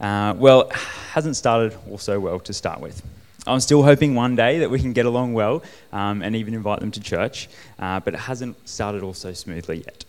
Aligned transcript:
Uh, 0.00 0.34
well, 0.36 0.68
hasn't 1.12 1.36
started 1.36 1.78
also 1.88 2.18
well 2.18 2.40
to 2.40 2.52
start 2.52 2.80
with. 2.80 3.02
I'm 3.46 3.60
still 3.60 3.84
hoping 3.84 4.16
one 4.16 4.34
day 4.34 4.58
that 4.58 4.70
we 4.70 4.80
can 4.80 4.92
get 4.92 5.06
along 5.06 5.32
well 5.32 5.62
um, 5.92 6.22
and 6.22 6.34
even 6.34 6.54
invite 6.54 6.80
them 6.80 6.90
to 6.90 7.00
church, 7.00 7.48
uh, 7.78 8.00
but 8.00 8.14
it 8.14 8.20
hasn't 8.20 8.68
started 8.68 9.02
all 9.02 9.14
so 9.14 9.32
smoothly 9.32 9.78
yet. 9.78 10.04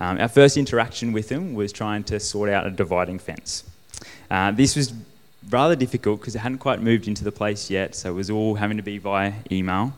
Um, 0.00 0.18
our 0.18 0.28
first 0.28 0.56
interaction 0.56 1.12
with 1.12 1.28
them 1.28 1.54
was 1.54 1.72
trying 1.72 2.04
to 2.04 2.18
sort 2.18 2.48
out 2.48 2.66
a 2.66 2.70
dividing 2.70 3.18
fence. 3.18 3.64
Uh, 4.30 4.50
this 4.50 4.74
was 4.74 4.94
rather 5.50 5.76
difficult 5.76 6.20
because 6.20 6.34
it 6.34 6.38
hadn't 6.38 6.58
quite 6.58 6.80
moved 6.80 7.06
into 7.06 7.22
the 7.22 7.32
place 7.32 7.70
yet, 7.70 7.94
so 7.94 8.10
it 8.10 8.14
was 8.14 8.30
all 8.30 8.54
having 8.54 8.78
to 8.78 8.82
be 8.82 8.96
via 8.96 9.34
email. 9.52 9.92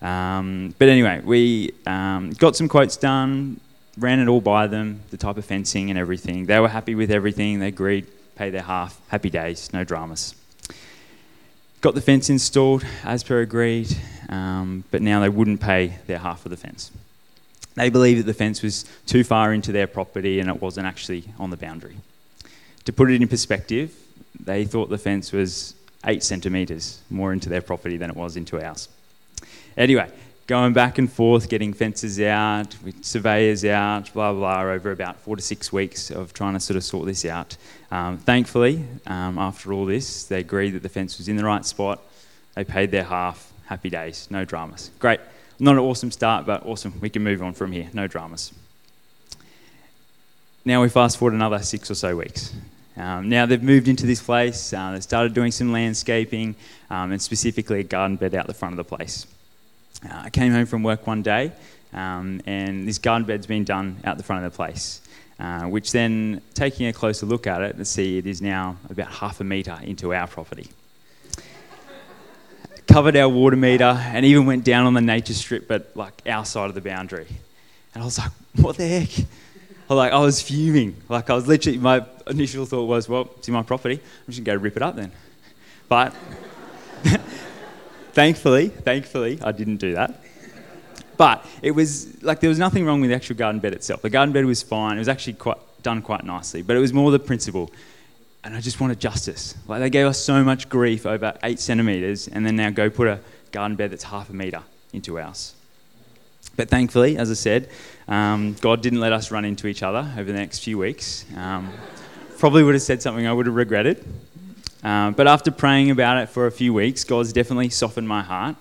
Um, 0.00 0.74
but 0.78 0.88
anyway, 0.88 1.20
we 1.24 1.72
um, 1.86 2.30
got 2.30 2.56
some 2.56 2.68
quotes 2.68 2.96
done, 2.96 3.60
ran 3.96 4.20
it 4.20 4.28
all 4.28 4.40
by 4.40 4.66
them, 4.66 5.00
the 5.10 5.16
type 5.16 5.36
of 5.36 5.44
fencing 5.44 5.90
and 5.90 5.98
everything. 5.98 6.46
They 6.46 6.60
were 6.60 6.68
happy 6.68 6.94
with 6.94 7.10
everything. 7.10 7.58
They 7.58 7.68
agreed, 7.68 8.06
pay 8.36 8.50
their 8.50 8.62
half. 8.62 9.00
Happy 9.08 9.30
days, 9.30 9.72
no 9.72 9.84
dramas. 9.84 10.34
Got 11.80 11.94
the 11.94 12.00
fence 12.00 12.28
installed 12.28 12.84
as 13.04 13.22
per 13.22 13.40
agreed, 13.40 13.96
um, 14.28 14.84
but 14.90 15.02
now 15.02 15.20
they 15.20 15.28
wouldn't 15.28 15.60
pay 15.60 15.98
their 16.06 16.18
half 16.18 16.44
of 16.44 16.50
the 16.50 16.56
fence. 16.56 16.90
They 17.74 17.90
believed 17.90 18.20
that 18.20 18.26
the 18.26 18.34
fence 18.34 18.62
was 18.62 18.84
too 19.06 19.22
far 19.22 19.52
into 19.52 19.70
their 19.70 19.86
property 19.86 20.40
and 20.40 20.48
it 20.48 20.60
wasn't 20.60 20.86
actually 20.86 21.24
on 21.38 21.50
the 21.50 21.56
boundary. 21.56 21.96
To 22.86 22.92
put 22.92 23.10
it 23.10 23.20
in 23.20 23.28
perspective, 23.28 23.94
they 24.40 24.64
thought 24.64 24.88
the 24.88 24.98
fence 24.98 25.30
was 25.30 25.74
eight 26.04 26.24
centimetres 26.24 27.00
more 27.10 27.32
into 27.32 27.48
their 27.48 27.60
property 27.60 27.96
than 27.96 28.10
it 28.10 28.16
was 28.16 28.36
into 28.36 28.60
ours. 28.60 28.88
Anyway, 29.78 30.10
going 30.48 30.72
back 30.72 30.98
and 30.98 31.10
forth, 31.10 31.48
getting 31.48 31.72
fences 31.72 32.20
out, 32.20 32.74
surveyors 33.00 33.64
out, 33.64 34.12
blah, 34.12 34.32
blah, 34.32 34.60
blah, 34.60 34.72
over 34.72 34.90
about 34.90 35.20
four 35.20 35.36
to 35.36 35.42
six 35.42 35.72
weeks 35.72 36.10
of 36.10 36.34
trying 36.34 36.54
to 36.54 36.60
sort 36.60 36.76
of 36.76 36.82
sort 36.82 37.06
this 37.06 37.24
out. 37.24 37.56
Um, 37.92 38.18
thankfully, 38.18 38.84
um, 39.06 39.38
after 39.38 39.72
all 39.72 39.86
this, 39.86 40.24
they 40.24 40.40
agreed 40.40 40.70
that 40.70 40.82
the 40.82 40.88
fence 40.88 41.16
was 41.18 41.28
in 41.28 41.36
the 41.36 41.44
right 41.44 41.64
spot. 41.64 42.02
They 42.56 42.64
paid 42.64 42.90
their 42.90 43.04
half. 43.04 43.52
Happy 43.66 43.88
days, 43.88 44.26
no 44.30 44.44
dramas. 44.44 44.90
Great. 44.98 45.20
Not 45.60 45.72
an 45.72 45.80
awesome 45.80 46.10
start, 46.10 46.44
but 46.44 46.66
awesome. 46.66 46.98
We 47.00 47.10
can 47.10 47.22
move 47.22 47.40
on 47.40 47.52
from 47.52 47.70
here. 47.70 47.88
No 47.92 48.08
dramas. 48.08 48.52
Now 50.64 50.82
we 50.82 50.88
fast 50.88 51.18
forward 51.18 51.34
another 51.34 51.60
six 51.60 51.88
or 51.88 51.94
so 51.94 52.16
weeks. 52.16 52.52
Um, 52.96 53.28
now 53.28 53.46
they've 53.46 53.62
moved 53.62 53.86
into 53.86 54.06
this 54.06 54.20
place, 54.20 54.72
uh, 54.72 54.90
they've 54.90 55.02
started 55.02 55.34
doing 55.34 55.52
some 55.52 55.70
landscaping 55.70 56.56
um, 56.90 57.12
and 57.12 57.22
specifically 57.22 57.78
a 57.78 57.84
garden 57.84 58.16
bed 58.16 58.34
out 58.34 58.48
the 58.48 58.54
front 58.54 58.72
of 58.72 58.76
the 58.76 58.96
place. 58.96 59.24
Uh, 60.04 60.22
I 60.24 60.30
came 60.30 60.52
home 60.52 60.66
from 60.66 60.82
work 60.82 61.06
one 61.06 61.22
day 61.22 61.52
um, 61.92 62.40
and 62.46 62.86
this 62.86 62.98
garden 62.98 63.26
bed's 63.26 63.46
been 63.46 63.64
done 63.64 63.98
out 64.04 64.16
the 64.16 64.22
front 64.22 64.44
of 64.44 64.52
the 64.52 64.56
place. 64.56 65.00
Uh, 65.40 65.66
which 65.66 65.92
then, 65.92 66.42
taking 66.54 66.88
a 66.88 66.92
closer 66.92 67.24
look 67.24 67.46
at 67.46 67.62
it, 67.62 67.76
to 67.76 67.84
see 67.84 68.18
it 68.18 68.26
is 68.26 68.42
now 68.42 68.76
about 68.90 69.06
half 69.06 69.40
a 69.40 69.44
metre 69.44 69.78
into 69.84 70.12
our 70.12 70.26
property. 70.26 70.68
Covered 72.88 73.16
our 73.16 73.28
water 73.28 73.54
meter 73.54 73.84
and 73.84 74.26
even 74.26 74.46
went 74.46 74.64
down 74.64 74.86
on 74.86 74.94
the 74.94 75.00
nature 75.00 75.34
strip, 75.34 75.68
but 75.68 75.92
like 75.94 76.22
our 76.26 76.44
side 76.44 76.68
of 76.68 76.74
the 76.74 76.80
boundary. 76.80 77.28
And 77.94 78.02
I 78.02 78.04
was 78.04 78.18
like, 78.18 78.32
what 78.56 78.76
the 78.76 78.88
heck? 78.88 79.26
I 79.88 79.94
like 79.94 80.12
I 80.12 80.18
was 80.18 80.42
fuming. 80.42 80.96
Like 81.08 81.30
I 81.30 81.34
was 81.34 81.46
literally 81.46 81.78
my 81.78 82.04
initial 82.26 82.66
thought 82.66 82.86
was, 82.86 83.08
well, 83.08 83.30
it's 83.38 83.46
in 83.46 83.54
my 83.54 83.62
property. 83.62 83.94
I'm 83.94 84.32
just 84.32 84.42
gonna 84.42 84.58
go 84.58 84.62
rip 84.62 84.76
it 84.76 84.82
up 84.82 84.96
then. 84.96 85.12
But 85.88 86.14
thankfully, 88.18 88.66
thankfully, 88.68 89.38
I 89.44 89.52
didn't 89.52 89.76
do 89.76 89.94
that. 89.94 90.20
But 91.16 91.46
it 91.62 91.70
was 91.70 92.20
like 92.20 92.40
there 92.40 92.48
was 92.48 92.58
nothing 92.58 92.84
wrong 92.84 93.00
with 93.00 93.10
the 93.10 93.16
actual 93.16 93.36
garden 93.36 93.60
bed 93.60 93.74
itself. 93.74 94.02
The 94.02 94.10
garden 94.10 94.32
bed 94.32 94.44
was 94.44 94.60
fine. 94.60 94.96
It 94.96 94.98
was 94.98 95.08
actually 95.08 95.34
quite 95.34 95.58
done 95.84 96.02
quite 96.02 96.24
nicely. 96.24 96.62
But 96.62 96.76
it 96.76 96.80
was 96.80 96.92
more 96.92 97.12
the 97.12 97.20
principle. 97.20 97.70
And 98.42 98.56
I 98.56 98.60
just 98.60 98.80
wanted 98.80 98.98
justice. 98.98 99.54
Like 99.68 99.80
they 99.80 99.90
gave 99.90 100.06
us 100.06 100.18
so 100.18 100.42
much 100.42 100.68
grief 100.68 101.06
over 101.06 101.32
eight 101.44 101.60
centimeters, 101.60 102.26
and 102.26 102.44
then 102.44 102.56
now 102.56 102.70
go 102.70 102.90
put 102.90 103.06
a 103.06 103.20
garden 103.52 103.76
bed 103.76 103.92
that's 103.92 104.04
half 104.04 104.30
a 104.30 104.32
meter 104.32 104.62
into 104.92 105.20
ours. 105.20 105.54
But 106.56 106.68
thankfully, 106.68 107.18
as 107.18 107.30
I 107.30 107.34
said, 107.34 107.68
um, 108.08 108.54
God 108.60 108.82
didn't 108.82 109.00
let 109.00 109.12
us 109.12 109.30
run 109.30 109.44
into 109.44 109.68
each 109.68 109.84
other 109.84 110.10
over 110.18 110.24
the 110.24 110.38
next 110.38 110.58
few 110.64 110.76
weeks. 110.76 111.24
Um, 111.36 111.72
probably 112.38 112.64
would 112.64 112.74
have 112.74 112.82
said 112.82 113.00
something 113.00 113.28
I 113.28 113.32
would 113.32 113.46
have 113.46 113.54
regretted. 113.54 114.04
Um, 114.82 115.14
but 115.14 115.26
after 115.26 115.50
praying 115.50 115.90
about 115.90 116.22
it 116.22 116.28
for 116.28 116.46
a 116.46 116.52
few 116.52 116.72
weeks, 116.72 117.04
God's 117.04 117.32
definitely 117.32 117.70
softened 117.70 118.08
my 118.08 118.22
heart. 118.22 118.56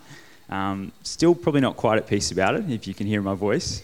Um, 0.49 0.91
still, 1.03 1.35
probably 1.35 1.61
not 1.61 1.77
quite 1.77 1.97
at 1.97 2.07
peace 2.07 2.31
about 2.31 2.55
it, 2.55 2.69
if 2.69 2.87
you 2.87 2.93
can 2.93 3.05
hear 3.05 3.21
my 3.21 3.35
voice. 3.35 3.81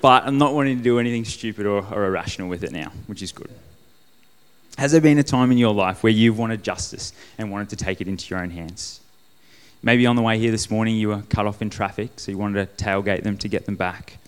but 0.00 0.24
I'm 0.24 0.38
not 0.38 0.54
wanting 0.54 0.78
to 0.78 0.82
do 0.82 0.98
anything 0.98 1.24
stupid 1.24 1.66
or, 1.66 1.84
or 1.92 2.06
irrational 2.06 2.48
with 2.48 2.64
it 2.64 2.72
now, 2.72 2.92
which 3.06 3.22
is 3.22 3.32
good. 3.32 3.50
Has 4.78 4.92
there 4.92 5.00
been 5.00 5.18
a 5.18 5.22
time 5.22 5.50
in 5.50 5.58
your 5.58 5.74
life 5.74 6.02
where 6.02 6.12
you've 6.12 6.38
wanted 6.38 6.62
justice 6.62 7.12
and 7.38 7.50
wanted 7.50 7.70
to 7.70 7.76
take 7.76 8.00
it 8.00 8.08
into 8.08 8.28
your 8.28 8.42
own 8.42 8.50
hands? 8.50 9.00
Maybe 9.82 10.06
on 10.06 10.16
the 10.16 10.22
way 10.22 10.38
here 10.38 10.50
this 10.50 10.70
morning 10.70 10.96
you 10.96 11.08
were 11.08 11.22
cut 11.28 11.46
off 11.46 11.62
in 11.62 11.70
traffic, 11.70 12.18
so 12.18 12.30
you 12.30 12.38
wanted 12.38 12.76
to 12.76 12.84
tailgate 12.84 13.22
them 13.22 13.38
to 13.38 13.48
get 13.48 13.66
them 13.66 13.76
back. 13.76 14.18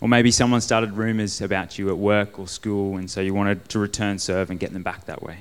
Or 0.00 0.08
maybe 0.08 0.30
someone 0.30 0.60
started 0.60 0.92
rumours 0.92 1.40
about 1.40 1.78
you 1.78 1.90
at 1.90 1.98
work 1.98 2.38
or 2.38 2.48
school, 2.48 2.96
and 2.96 3.10
so 3.10 3.20
you 3.20 3.34
wanted 3.34 3.68
to 3.70 3.78
return 3.78 4.18
serve 4.18 4.50
and 4.50 4.58
get 4.58 4.72
them 4.72 4.82
back 4.82 5.06
that 5.06 5.22
way. 5.22 5.38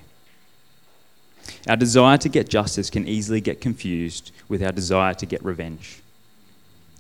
Our 1.68 1.76
desire 1.76 2.18
to 2.18 2.30
get 2.30 2.50
justice 2.50 2.90
can 2.90 3.08
easily 3.08 3.42
get 3.42 3.62
confused 3.62 4.32
with 4.48 4.64
our 4.64 4.72
desire 4.72 5.14
to 5.16 5.26
get 5.26 5.44
revenge. 5.44 6.02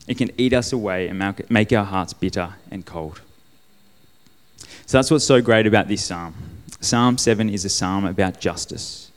It 0.07 0.17
can 0.17 0.31
eat 0.37 0.53
us 0.53 0.73
away 0.73 1.07
and 1.07 1.19
make 1.49 1.71
our 1.71 1.85
hearts 1.85 2.13
bitter 2.13 2.55
and 2.71 2.85
cold. 2.85 3.21
So 4.85 4.97
that's 4.97 5.11
what's 5.11 5.25
so 5.25 5.41
great 5.41 5.67
about 5.67 5.87
this 5.87 6.03
psalm. 6.03 6.33
Psalm 6.81 7.17
7 7.17 7.49
is 7.49 7.65
a 7.65 7.69
psalm 7.69 8.05
about 8.05 8.39
justice. 8.39 9.11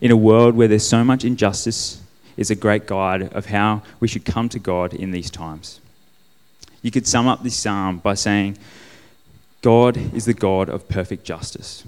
In 0.00 0.10
a 0.10 0.16
world 0.16 0.54
where 0.54 0.68
there's 0.68 0.86
so 0.86 1.02
much 1.02 1.24
injustice, 1.24 2.00
is 2.38 2.50
a 2.50 2.54
great 2.54 2.86
guide 2.86 3.22
of 3.34 3.46
how 3.46 3.82
we 3.98 4.08
should 4.08 4.24
come 4.24 4.48
to 4.48 4.60
God 4.60 4.94
in 4.94 5.10
these 5.10 5.30
times. 5.30 5.80
You 6.80 6.92
could 6.92 7.06
sum 7.06 7.26
up 7.26 7.42
this 7.42 7.56
psalm 7.56 7.98
by 7.98 8.14
saying, 8.14 8.56
God 9.60 9.96
is 10.14 10.24
the 10.24 10.34
God 10.34 10.68
of 10.68 10.88
perfect 10.88 11.24
justice. 11.24 11.82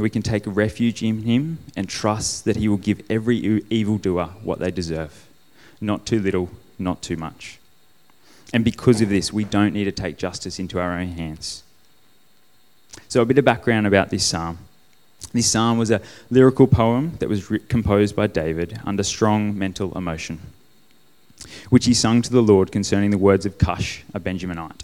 We 0.00 0.10
can 0.10 0.22
take 0.22 0.44
refuge 0.46 1.02
in 1.02 1.22
Him 1.22 1.58
and 1.76 1.88
trust 1.88 2.44
that 2.46 2.56
He 2.56 2.68
will 2.68 2.78
give 2.78 3.02
every 3.10 3.36
evildoer 3.70 4.26
what 4.42 4.58
they 4.58 4.70
deserve. 4.70 5.26
Not 5.80 6.06
too 6.06 6.20
little, 6.20 6.50
not 6.78 7.02
too 7.02 7.16
much. 7.16 7.58
And 8.52 8.64
because 8.64 9.00
of 9.00 9.08
this, 9.08 9.32
we 9.32 9.44
don't 9.44 9.72
need 9.72 9.84
to 9.84 9.92
take 9.92 10.16
justice 10.16 10.58
into 10.58 10.80
our 10.80 10.92
own 10.98 11.08
hands. 11.08 11.62
So, 13.08 13.22
a 13.22 13.24
bit 13.24 13.38
of 13.38 13.44
background 13.44 13.86
about 13.86 14.10
this 14.10 14.24
psalm. 14.24 14.58
This 15.32 15.46
psalm 15.46 15.78
was 15.78 15.90
a 15.90 16.00
lyrical 16.30 16.66
poem 16.66 17.16
that 17.18 17.28
was 17.28 17.46
composed 17.68 18.16
by 18.16 18.26
David 18.26 18.80
under 18.84 19.02
strong 19.02 19.56
mental 19.56 19.96
emotion, 19.96 20.40
which 21.68 21.84
he 21.84 21.94
sung 21.94 22.22
to 22.22 22.32
the 22.32 22.42
Lord 22.42 22.72
concerning 22.72 23.10
the 23.10 23.18
words 23.18 23.46
of 23.46 23.58
Cush, 23.58 24.02
a 24.12 24.18
Benjaminite. 24.18 24.82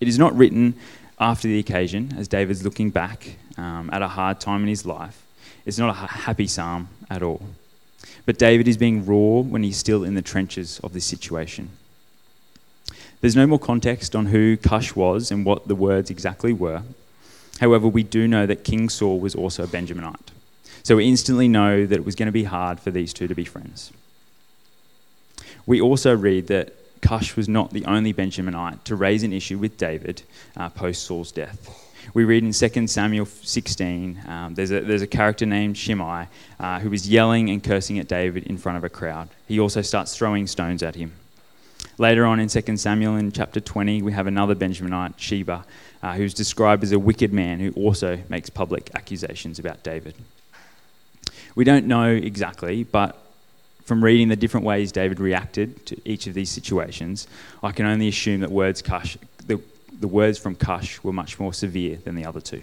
It 0.00 0.08
is 0.08 0.18
not 0.18 0.36
written 0.36 0.74
after 1.22 1.46
the 1.46 1.60
occasion, 1.60 2.14
as 2.18 2.26
David's 2.26 2.64
looking 2.64 2.90
back 2.90 3.36
um, 3.56 3.88
at 3.92 4.02
a 4.02 4.08
hard 4.08 4.40
time 4.40 4.62
in 4.62 4.68
his 4.68 4.84
life. 4.84 5.24
It's 5.64 5.78
not 5.78 5.90
a 5.90 5.92
happy 5.92 6.48
psalm 6.48 6.88
at 7.08 7.22
all. 7.22 7.42
But 8.26 8.38
David 8.38 8.66
is 8.66 8.76
being 8.76 9.06
raw 9.06 9.40
when 9.40 9.62
he's 9.62 9.76
still 9.76 10.02
in 10.02 10.14
the 10.14 10.22
trenches 10.22 10.80
of 10.80 10.92
this 10.92 11.04
situation. 11.04 11.70
There's 13.20 13.36
no 13.36 13.46
more 13.46 13.60
context 13.60 14.16
on 14.16 14.26
who 14.26 14.56
Cush 14.56 14.96
was 14.96 15.30
and 15.30 15.46
what 15.46 15.68
the 15.68 15.76
words 15.76 16.10
exactly 16.10 16.52
were. 16.52 16.82
However, 17.60 17.86
we 17.86 18.02
do 18.02 18.26
know 18.26 18.44
that 18.46 18.64
King 18.64 18.88
Saul 18.88 19.20
was 19.20 19.36
also 19.36 19.62
a 19.62 19.68
Benjaminite. 19.68 20.30
So 20.82 20.96
we 20.96 21.06
instantly 21.06 21.46
know 21.46 21.86
that 21.86 21.94
it 21.94 22.04
was 22.04 22.16
going 22.16 22.26
to 22.26 22.32
be 22.32 22.44
hard 22.44 22.80
for 22.80 22.90
these 22.90 23.12
two 23.12 23.28
to 23.28 23.34
be 23.34 23.44
friends. 23.44 23.92
We 25.66 25.80
also 25.80 26.16
read 26.16 26.48
that 26.48 26.74
Cush 27.02 27.36
was 27.36 27.48
not 27.48 27.72
the 27.72 27.84
only 27.84 28.14
Benjaminite 28.14 28.84
to 28.84 28.96
raise 28.96 29.22
an 29.22 29.32
issue 29.32 29.58
with 29.58 29.76
David 29.76 30.22
uh, 30.56 30.70
post 30.70 31.02
Saul's 31.02 31.32
death. 31.32 31.78
We 32.14 32.24
read 32.24 32.42
in 32.42 32.52
2 32.52 32.86
Samuel 32.86 33.26
16, 33.26 34.22
um, 34.26 34.54
there's, 34.54 34.70
a, 34.70 34.80
there's 34.80 35.02
a 35.02 35.06
character 35.06 35.46
named 35.46 35.76
Shimei 35.76 36.26
uh, 36.58 36.80
who 36.80 36.90
was 36.90 37.08
yelling 37.08 37.50
and 37.50 37.62
cursing 37.62 37.98
at 37.98 38.08
David 38.08 38.44
in 38.44 38.58
front 38.58 38.78
of 38.78 38.84
a 38.84 38.88
crowd. 38.88 39.28
He 39.46 39.60
also 39.60 39.82
starts 39.82 40.16
throwing 40.16 40.46
stones 40.46 40.82
at 40.82 40.94
him. 40.94 41.12
Later 41.98 42.24
on 42.24 42.40
in 42.40 42.48
2 42.48 42.76
Samuel 42.76 43.16
in 43.16 43.32
chapter 43.32 43.60
20, 43.60 44.02
we 44.02 44.12
have 44.12 44.26
another 44.26 44.54
Benjaminite, 44.54 45.14
Sheba, 45.16 45.64
uh, 46.02 46.14
who's 46.14 46.34
described 46.34 46.82
as 46.82 46.92
a 46.92 46.98
wicked 46.98 47.32
man 47.32 47.60
who 47.60 47.70
also 47.72 48.18
makes 48.28 48.50
public 48.50 48.90
accusations 48.94 49.58
about 49.58 49.82
David. 49.82 50.14
We 51.54 51.64
don't 51.64 51.86
know 51.86 52.08
exactly, 52.08 52.84
but 52.84 53.21
from 53.84 54.02
reading 54.02 54.28
the 54.28 54.36
different 54.36 54.66
ways 54.66 54.92
David 54.92 55.20
reacted 55.20 55.84
to 55.86 56.00
each 56.04 56.26
of 56.26 56.34
these 56.34 56.50
situations, 56.50 57.26
I 57.62 57.72
can 57.72 57.86
only 57.86 58.08
assume 58.08 58.40
that 58.40 58.50
words 58.50 58.82
Cush, 58.82 59.16
the, 59.46 59.60
the 59.98 60.08
words 60.08 60.38
from 60.38 60.54
Cush 60.54 61.02
were 61.02 61.12
much 61.12 61.38
more 61.40 61.52
severe 61.52 61.96
than 61.96 62.14
the 62.14 62.24
other 62.24 62.40
two. 62.40 62.62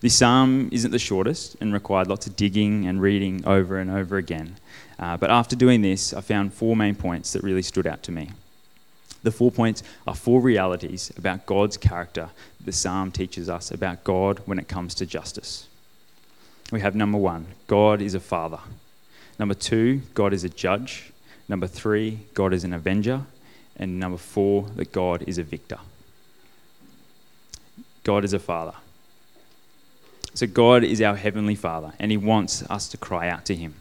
This 0.00 0.14
psalm 0.14 0.70
isn't 0.72 0.92
the 0.92 0.98
shortest 0.98 1.56
and 1.60 1.74
required 1.74 2.08
lots 2.08 2.26
of 2.26 2.34
digging 2.34 2.86
and 2.86 3.02
reading 3.02 3.44
over 3.44 3.78
and 3.78 3.90
over 3.90 4.16
again. 4.16 4.56
Uh, 4.98 5.18
but 5.18 5.30
after 5.30 5.54
doing 5.54 5.82
this, 5.82 6.14
I 6.14 6.22
found 6.22 6.54
four 6.54 6.74
main 6.74 6.94
points 6.94 7.32
that 7.34 7.42
really 7.42 7.62
stood 7.62 7.86
out 7.86 8.02
to 8.04 8.12
me. 8.12 8.30
The 9.22 9.30
four 9.30 9.50
points 9.50 9.82
are 10.06 10.14
four 10.14 10.40
realities 10.40 11.12
about 11.18 11.44
God's 11.44 11.76
character 11.76 12.30
the 12.64 12.72
psalm 12.72 13.10
teaches 13.10 13.48
us 13.48 13.70
about 13.70 14.04
God 14.04 14.40
when 14.44 14.58
it 14.58 14.68
comes 14.68 14.94
to 14.96 15.06
justice. 15.06 15.66
We 16.70 16.80
have 16.80 16.94
number 16.94 17.18
one, 17.18 17.46
God 17.66 18.00
is 18.02 18.14
a 18.14 18.20
father. 18.20 18.60
Number 19.40 19.54
two, 19.54 20.02
God 20.12 20.34
is 20.34 20.44
a 20.44 20.50
judge. 20.50 21.14
Number 21.48 21.66
three, 21.66 22.18
God 22.34 22.52
is 22.52 22.62
an 22.62 22.74
avenger. 22.74 23.22
And 23.74 23.98
number 23.98 24.18
four, 24.18 24.68
that 24.76 24.92
God 24.92 25.24
is 25.26 25.38
a 25.38 25.42
victor. 25.42 25.78
God 28.04 28.22
is 28.22 28.34
a 28.34 28.38
father. 28.38 28.74
So, 30.34 30.46
God 30.46 30.84
is 30.84 31.00
our 31.00 31.16
heavenly 31.16 31.54
father, 31.54 31.94
and 31.98 32.10
he 32.10 32.18
wants 32.18 32.62
us 32.68 32.86
to 32.88 32.98
cry 32.98 33.30
out 33.30 33.46
to 33.46 33.54
him. 33.54 33.76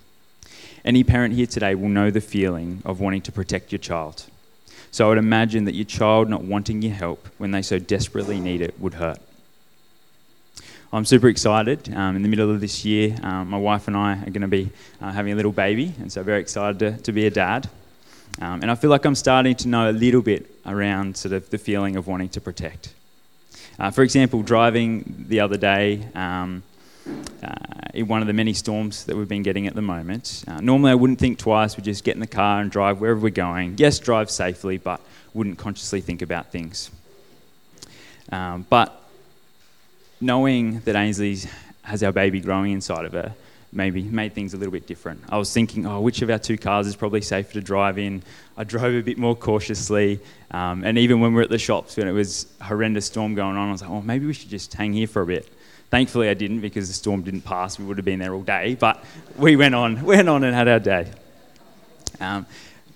Any 0.85 1.03
parent 1.03 1.35
here 1.35 1.45
today 1.45 1.75
will 1.75 1.89
know 1.89 2.09
the 2.09 2.21
feeling 2.21 2.81
of 2.85 3.01
wanting 3.01 3.21
to 3.23 3.31
protect 3.33 3.73
your 3.73 3.79
child. 3.79 4.27
So, 4.91 5.07
I 5.07 5.09
would 5.09 5.17
imagine 5.17 5.65
that 5.65 5.75
your 5.75 5.85
child 5.85 6.29
not 6.29 6.45
wanting 6.45 6.81
your 6.81 6.93
help 6.93 7.27
when 7.37 7.51
they 7.51 7.61
so 7.61 7.79
desperately 7.79 8.39
need 8.39 8.61
it 8.61 8.79
would 8.79 8.93
hurt. 8.93 9.19
I'm 10.91 11.05
super 11.05 11.27
excited. 11.27 11.93
Um, 11.93 12.15
in 12.15 12.23
the 12.23 12.27
middle 12.27 12.49
of 12.49 12.61
this 12.61 12.83
year, 12.83 13.15
um, 13.21 13.51
my 13.51 13.59
wife 13.59 13.87
and 13.87 13.95
I 13.95 14.13
are 14.13 14.31
going 14.31 14.41
to 14.41 14.47
be 14.47 14.71
uh, 14.99 15.11
having 15.11 15.33
a 15.33 15.35
little 15.35 15.51
baby, 15.51 15.93
and 15.99 16.11
so 16.11 16.23
very 16.23 16.41
excited 16.41 16.79
to, 16.79 16.97
to 17.03 17.11
be 17.11 17.27
a 17.27 17.29
dad. 17.29 17.69
Um, 18.41 18.63
and 18.63 18.71
I 18.71 18.75
feel 18.75 18.89
like 18.89 19.05
I'm 19.05 19.13
starting 19.13 19.53
to 19.57 19.67
know 19.67 19.91
a 19.91 19.93
little 19.93 20.23
bit 20.23 20.49
around 20.65 21.15
sort 21.15 21.33
of 21.33 21.47
the 21.51 21.59
feeling 21.59 21.95
of 21.95 22.07
wanting 22.07 22.29
to 22.29 22.41
protect. 22.41 22.91
Uh, 23.77 23.91
for 23.91 24.01
example, 24.01 24.41
driving 24.41 25.25
the 25.27 25.41
other 25.41 25.57
day 25.57 26.07
um, 26.15 26.63
uh, 27.43 27.53
in 27.93 28.07
one 28.07 28.21
of 28.21 28.27
the 28.27 28.33
many 28.33 28.53
storms 28.53 29.05
that 29.05 29.15
we've 29.15 29.29
been 29.29 29.43
getting 29.43 29.67
at 29.67 29.75
the 29.75 29.83
moment. 29.83 30.43
Uh, 30.47 30.59
normally, 30.59 30.89
I 30.91 30.95
wouldn't 30.95 31.19
think 31.19 31.37
twice. 31.37 31.77
we'd 31.77 31.83
just 31.83 32.03
get 32.03 32.15
in 32.15 32.19
the 32.19 32.25
car 32.25 32.61
and 32.61 32.71
drive 32.71 32.99
wherever 32.99 33.19
we're 33.19 33.29
going. 33.29 33.75
Yes, 33.77 33.99
drive 33.99 34.31
safely, 34.31 34.79
but 34.79 35.01
wouldn't 35.35 35.59
consciously 35.59 36.01
think 36.01 36.23
about 36.23 36.51
things. 36.51 36.89
Um, 38.31 38.65
but 38.71 38.99
knowing 40.21 40.79
that 40.81 40.95
Ainsley 40.95 41.37
has 41.83 42.03
our 42.03 42.11
baby 42.11 42.39
growing 42.39 42.71
inside 42.71 43.05
of 43.05 43.13
her 43.13 43.33
maybe 43.71 44.01
made 44.01 44.33
things 44.33 44.53
a 44.53 44.57
little 44.57 44.71
bit 44.71 44.87
different. 44.87 45.21
I 45.29 45.37
was 45.37 45.53
thinking, 45.53 45.85
oh, 45.85 46.01
which 46.01 46.21
of 46.21 46.29
our 46.29 46.39
two 46.39 46.57
cars 46.57 46.87
is 46.87 46.95
probably 46.95 47.21
safer 47.21 47.53
to 47.53 47.61
drive 47.61 47.97
in? 47.97 48.23
I 48.57 48.63
drove 48.63 48.95
a 48.95 49.01
bit 49.01 49.17
more 49.17 49.35
cautiously. 49.35 50.19
Um, 50.51 50.83
and 50.83 50.97
even 50.97 51.19
when 51.19 51.31
we 51.31 51.37
were 51.37 51.43
at 51.43 51.49
the 51.49 51.59
shops, 51.59 51.97
when 51.97 52.07
it 52.07 52.11
was 52.11 52.47
a 52.59 52.65
horrendous 52.65 53.05
storm 53.05 53.35
going 53.35 53.57
on, 53.57 53.69
I 53.69 53.71
was 53.71 53.81
like, 53.81 53.91
oh, 53.91 54.01
maybe 54.01 54.25
we 54.25 54.33
should 54.33 54.49
just 54.49 54.73
hang 54.73 54.93
here 54.93 55.07
for 55.07 55.21
a 55.21 55.25
bit. 55.25 55.47
Thankfully, 55.89 56.29
I 56.29 56.33
didn't 56.33 56.61
because 56.61 56.87
the 56.87 56.93
storm 56.93 57.21
didn't 57.21 57.41
pass. 57.41 57.79
We 57.79 57.85
would 57.85 57.97
have 57.97 58.05
been 58.05 58.19
there 58.19 58.33
all 58.33 58.43
day. 58.43 58.75
But 58.75 59.03
we 59.37 59.55
went 59.55 59.75
on, 59.75 60.01
went 60.05 60.29
on 60.29 60.43
and 60.43 60.55
had 60.55 60.67
our 60.67 60.79
day. 60.79 61.11
Um, 62.19 62.45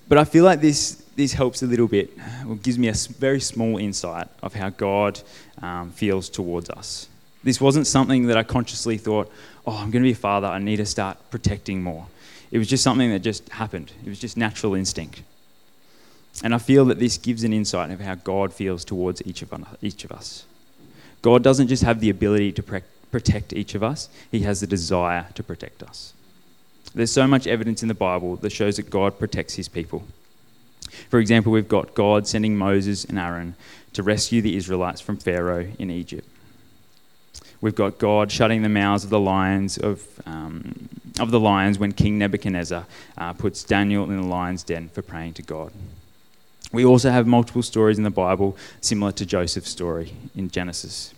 but 0.08 0.18
I 0.18 0.24
feel 0.24 0.44
like 0.44 0.60
this, 0.60 1.02
this 1.16 1.32
helps 1.32 1.62
a 1.62 1.66
little 1.66 1.88
bit. 1.88 2.10
It 2.46 2.62
gives 2.62 2.78
me 2.78 2.88
a 2.88 2.94
very 3.18 3.40
small 3.40 3.78
insight 3.78 4.28
of 4.42 4.54
how 4.54 4.68
God 4.68 5.20
um, 5.62 5.90
feels 5.90 6.28
towards 6.28 6.68
us. 6.70 7.08
This 7.44 7.60
wasn't 7.60 7.86
something 7.86 8.26
that 8.26 8.36
I 8.36 8.42
consciously 8.42 8.98
thought, 8.98 9.30
oh, 9.66 9.72
I'm 9.72 9.90
going 9.90 10.02
to 10.02 10.08
be 10.08 10.12
a 10.12 10.16
father, 10.16 10.48
I 10.48 10.58
need 10.58 10.76
to 10.76 10.86
start 10.86 11.18
protecting 11.30 11.82
more. 11.82 12.06
It 12.50 12.58
was 12.58 12.68
just 12.68 12.82
something 12.82 13.10
that 13.10 13.20
just 13.20 13.48
happened. 13.50 13.92
It 14.04 14.08
was 14.08 14.18
just 14.18 14.36
natural 14.36 14.74
instinct. 14.74 15.22
And 16.42 16.54
I 16.54 16.58
feel 16.58 16.84
that 16.86 16.98
this 16.98 17.18
gives 17.18 17.44
an 17.44 17.52
insight 17.52 17.90
of 17.90 18.00
how 18.00 18.14
God 18.16 18.52
feels 18.52 18.84
towards 18.84 19.22
each 19.26 19.42
of, 19.42 19.52
each 19.82 20.04
of 20.04 20.10
us. 20.10 20.46
God 21.22 21.42
doesn't 21.42 21.68
just 21.68 21.82
have 21.82 22.00
the 22.00 22.10
ability 22.10 22.52
to 22.52 22.82
protect 23.10 23.52
each 23.52 23.74
of 23.74 23.82
us, 23.82 24.08
He 24.30 24.40
has 24.40 24.60
the 24.60 24.66
desire 24.66 25.26
to 25.34 25.42
protect 25.42 25.82
us. 25.82 26.12
There's 26.94 27.12
so 27.12 27.26
much 27.26 27.46
evidence 27.46 27.82
in 27.82 27.88
the 27.88 27.94
Bible 27.94 28.36
that 28.36 28.50
shows 28.50 28.76
that 28.76 28.90
God 28.90 29.18
protects 29.18 29.54
His 29.54 29.68
people. 29.68 30.04
For 31.10 31.18
example, 31.18 31.52
we've 31.52 31.68
got 31.68 31.94
God 31.94 32.26
sending 32.26 32.56
Moses 32.56 33.04
and 33.04 33.18
Aaron 33.18 33.54
to 33.92 34.02
rescue 34.02 34.40
the 34.42 34.56
Israelites 34.56 35.00
from 35.00 35.16
Pharaoh 35.16 35.68
in 35.78 35.90
Egypt. 35.90 36.28
We've 37.64 37.74
got 37.74 37.96
God 37.96 38.30
shutting 38.30 38.60
the 38.60 38.68
mouths 38.68 39.04
of 39.04 39.10
the 39.10 39.18
lions 39.18 39.78
of, 39.78 40.06
um, 40.26 40.86
of 41.18 41.30
the 41.30 41.40
lions 41.40 41.78
when 41.78 41.92
King 41.92 42.18
Nebuchadnezzar 42.18 42.84
uh, 43.16 43.32
puts 43.32 43.64
Daniel 43.64 44.04
in 44.04 44.20
the 44.20 44.26
lion's 44.26 44.62
den 44.62 44.90
for 44.90 45.00
praying 45.00 45.32
to 45.32 45.42
God. 45.42 45.72
We 46.74 46.84
also 46.84 47.08
have 47.08 47.26
multiple 47.26 47.62
stories 47.62 47.96
in 47.96 48.04
the 48.04 48.10
Bible 48.10 48.54
similar 48.82 49.12
to 49.12 49.24
Joseph's 49.24 49.70
story 49.70 50.12
in 50.36 50.50
Genesis. 50.50 51.14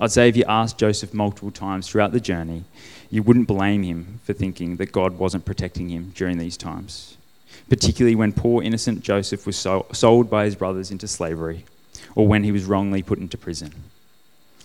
I'd 0.00 0.12
say 0.12 0.30
if 0.30 0.36
you 0.38 0.44
asked 0.48 0.78
Joseph 0.78 1.12
multiple 1.12 1.50
times 1.50 1.86
throughout 1.86 2.12
the 2.12 2.20
journey, 2.20 2.64
you 3.10 3.22
wouldn't 3.22 3.46
blame 3.46 3.82
him 3.82 4.20
for 4.24 4.32
thinking 4.32 4.76
that 4.76 4.92
God 4.92 5.18
wasn't 5.18 5.44
protecting 5.44 5.90
him 5.90 6.14
during 6.16 6.38
these 6.38 6.56
times, 6.56 7.18
particularly 7.68 8.14
when 8.14 8.32
poor 8.32 8.62
innocent 8.62 9.02
Joseph 9.02 9.46
was 9.46 9.58
sold 9.58 10.30
by 10.30 10.46
his 10.46 10.56
brothers 10.56 10.90
into 10.90 11.06
slavery 11.06 11.66
or 12.14 12.26
when 12.26 12.44
he 12.44 12.50
was 12.50 12.64
wrongly 12.64 13.02
put 13.02 13.18
into 13.18 13.36
prison. 13.36 13.74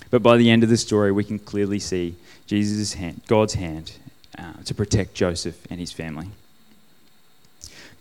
But 0.10 0.24
by 0.24 0.38
the 0.38 0.50
end 0.50 0.64
of 0.64 0.70
the 0.70 0.78
story, 0.78 1.12
we 1.12 1.24
can 1.24 1.40
clearly 1.40 1.80
see 1.80 2.16
Jesus' 2.46 2.94
hand, 2.94 3.22
God's 3.28 3.56
hand, 3.56 3.94
uh, 4.38 4.54
to 4.66 4.74
protect 4.74 5.14
Joseph 5.14 5.66
and 5.70 5.80
his 5.80 5.92
family. 5.92 6.30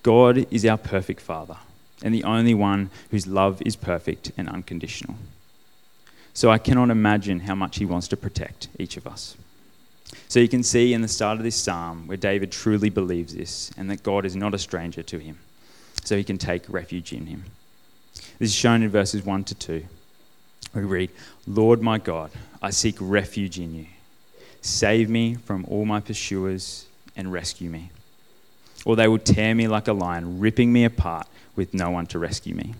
God 0.02 0.46
is 0.52 0.64
our 0.64 0.78
perfect 0.78 1.20
Father, 1.20 1.56
and 2.02 2.14
the 2.14 2.24
only 2.24 2.54
one 2.54 2.90
whose 3.10 3.26
love 3.26 3.60
is 3.64 3.74
perfect 3.74 4.30
and 4.36 4.48
unconditional. 4.48 5.16
So 6.32 6.50
I 6.50 6.58
cannot 6.58 6.90
imagine 6.90 7.40
how 7.40 7.54
much 7.54 7.78
he 7.78 7.86
wants 7.86 8.06
to 8.08 8.16
protect 8.16 8.68
each 8.78 8.96
of 8.96 9.06
us. 9.06 9.36
So 10.28 10.38
you 10.38 10.48
can 10.48 10.62
see 10.62 10.92
in 10.92 11.00
the 11.00 11.08
start 11.08 11.38
of 11.38 11.44
this 11.44 11.56
psalm 11.56 12.06
where 12.06 12.16
David 12.16 12.52
truly 12.52 12.90
believes 12.90 13.34
this 13.34 13.72
and 13.76 13.90
that 13.90 14.02
God 14.02 14.24
is 14.24 14.36
not 14.36 14.54
a 14.54 14.58
stranger 14.58 15.02
to 15.02 15.18
him, 15.18 15.38
so 16.04 16.16
he 16.16 16.22
can 16.22 16.38
take 16.38 16.68
refuge 16.68 17.12
in 17.12 17.26
him. 17.26 17.44
This 18.38 18.50
is 18.50 18.54
shown 18.54 18.82
in 18.82 18.90
verses 18.90 19.24
1 19.24 19.44
to 19.44 19.54
2 19.54 19.84
we 20.76 20.82
read, 20.82 21.10
Lord 21.46 21.82
my 21.82 21.98
God, 21.98 22.30
I 22.62 22.70
seek 22.70 22.96
refuge 23.00 23.58
in 23.58 23.74
you. 23.74 23.86
Save 24.60 25.08
me 25.08 25.34
from 25.34 25.64
all 25.68 25.84
my 25.84 26.00
pursuers 26.00 26.86
and 27.16 27.32
rescue 27.32 27.70
me. 27.70 27.90
Or 28.84 28.96
they 28.96 29.08
will 29.08 29.18
tear 29.18 29.54
me 29.54 29.68
like 29.68 29.88
a 29.88 29.92
lion, 29.92 30.38
ripping 30.38 30.72
me 30.72 30.84
apart 30.84 31.26
with 31.56 31.74
no 31.74 31.90
one 31.90 32.06
to 32.06 32.18
rescue 32.18 32.54
me. 32.54 32.74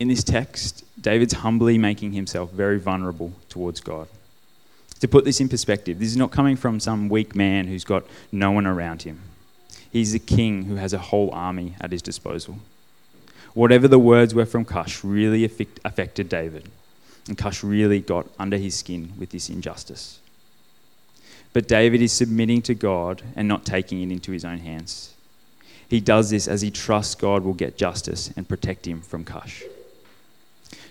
In 0.00 0.08
this 0.08 0.24
text, 0.24 0.84
David's 1.00 1.34
humbly 1.34 1.78
making 1.78 2.12
himself 2.12 2.50
very 2.50 2.78
vulnerable 2.78 3.32
towards 3.48 3.80
God. 3.80 4.08
To 5.00 5.08
put 5.08 5.24
this 5.24 5.40
in 5.40 5.48
perspective, 5.48 5.98
this 5.98 6.08
is 6.08 6.16
not 6.16 6.30
coming 6.30 6.56
from 6.56 6.80
some 6.80 7.08
weak 7.08 7.34
man 7.34 7.66
who's 7.66 7.84
got 7.84 8.04
no 8.30 8.50
one 8.52 8.66
around 8.66 9.02
him. 9.02 9.20
He's 9.92 10.14
a 10.14 10.18
king 10.18 10.64
who 10.64 10.76
has 10.76 10.92
a 10.92 10.98
whole 10.98 11.30
army 11.32 11.74
at 11.80 11.92
his 11.92 12.02
disposal. 12.02 12.58
Whatever 13.54 13.86
the 13.86 13.98
words 13.98 14.34
were 14.34 14.46
from 14.46 14.64
Cush 14.64 15.04
really 15.04 15.44
affected 15.44 16.28
David, 16.28 16.68
and 17.28 17.36
Cush 17.36 17.62
really 17.62 18.00
got 18.00 18.26
under 18.38 18.56
his 18.56 18.74
skin 18.74 19.12
with 19.18 19.30
this 19.30 19.50
injustice. 19.50 20.18
But 21.52 21.68
David 21.68 22.00
is 22.00 22.12
submitting 22.12 22.62
to 22.62 22.74
God 22.74 23.22
and 23.36 23.46
not 23.46 23.66
taking 23.66 24.02
it 24.02 24.10
into 24.10 24.32
his 24.32 24.44
own 24.44 24.58
hands. 24.58 25.14
He 25.86 26.00
does 26.00 26.30
this 26.30 26.48
as 26.48 26.62
he 26.62 26.70
trusts 26.70 27.14
God 27.14 27.44
will 27.44 27.52
get 27.52 27.76
justice 27.76 28.32
and 28.34 28.48
protect 28.48 28.86
him 28.86 29.02
from 29.02 29.24
Cush. 29.24 29.62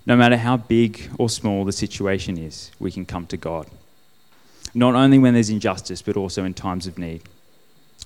No 0.05 0.15
matter 0.15 0.37
how 0.37 0.57
big 0.57 1.09
or 1.17 1.29
small 1.29 1.65
the 1.65 1.71
situation 1.71 2.37
is, 2.37 2.69
we 2.79 2.91
can 2.91 3.07
come 3.07 3.25
to 3.27 3.37
God. 3.37 3.65
Not 4.75 4.93
only 4.93 5.17
when 5.17 5.33
there's 5.33 5.49
injustice, 5.49 6.03
but 6.03 6.15
also 6.15 6.43
in 6.43 6.53
times 6.53 6.85
of 6.85 6.99
need. 6.99 7.23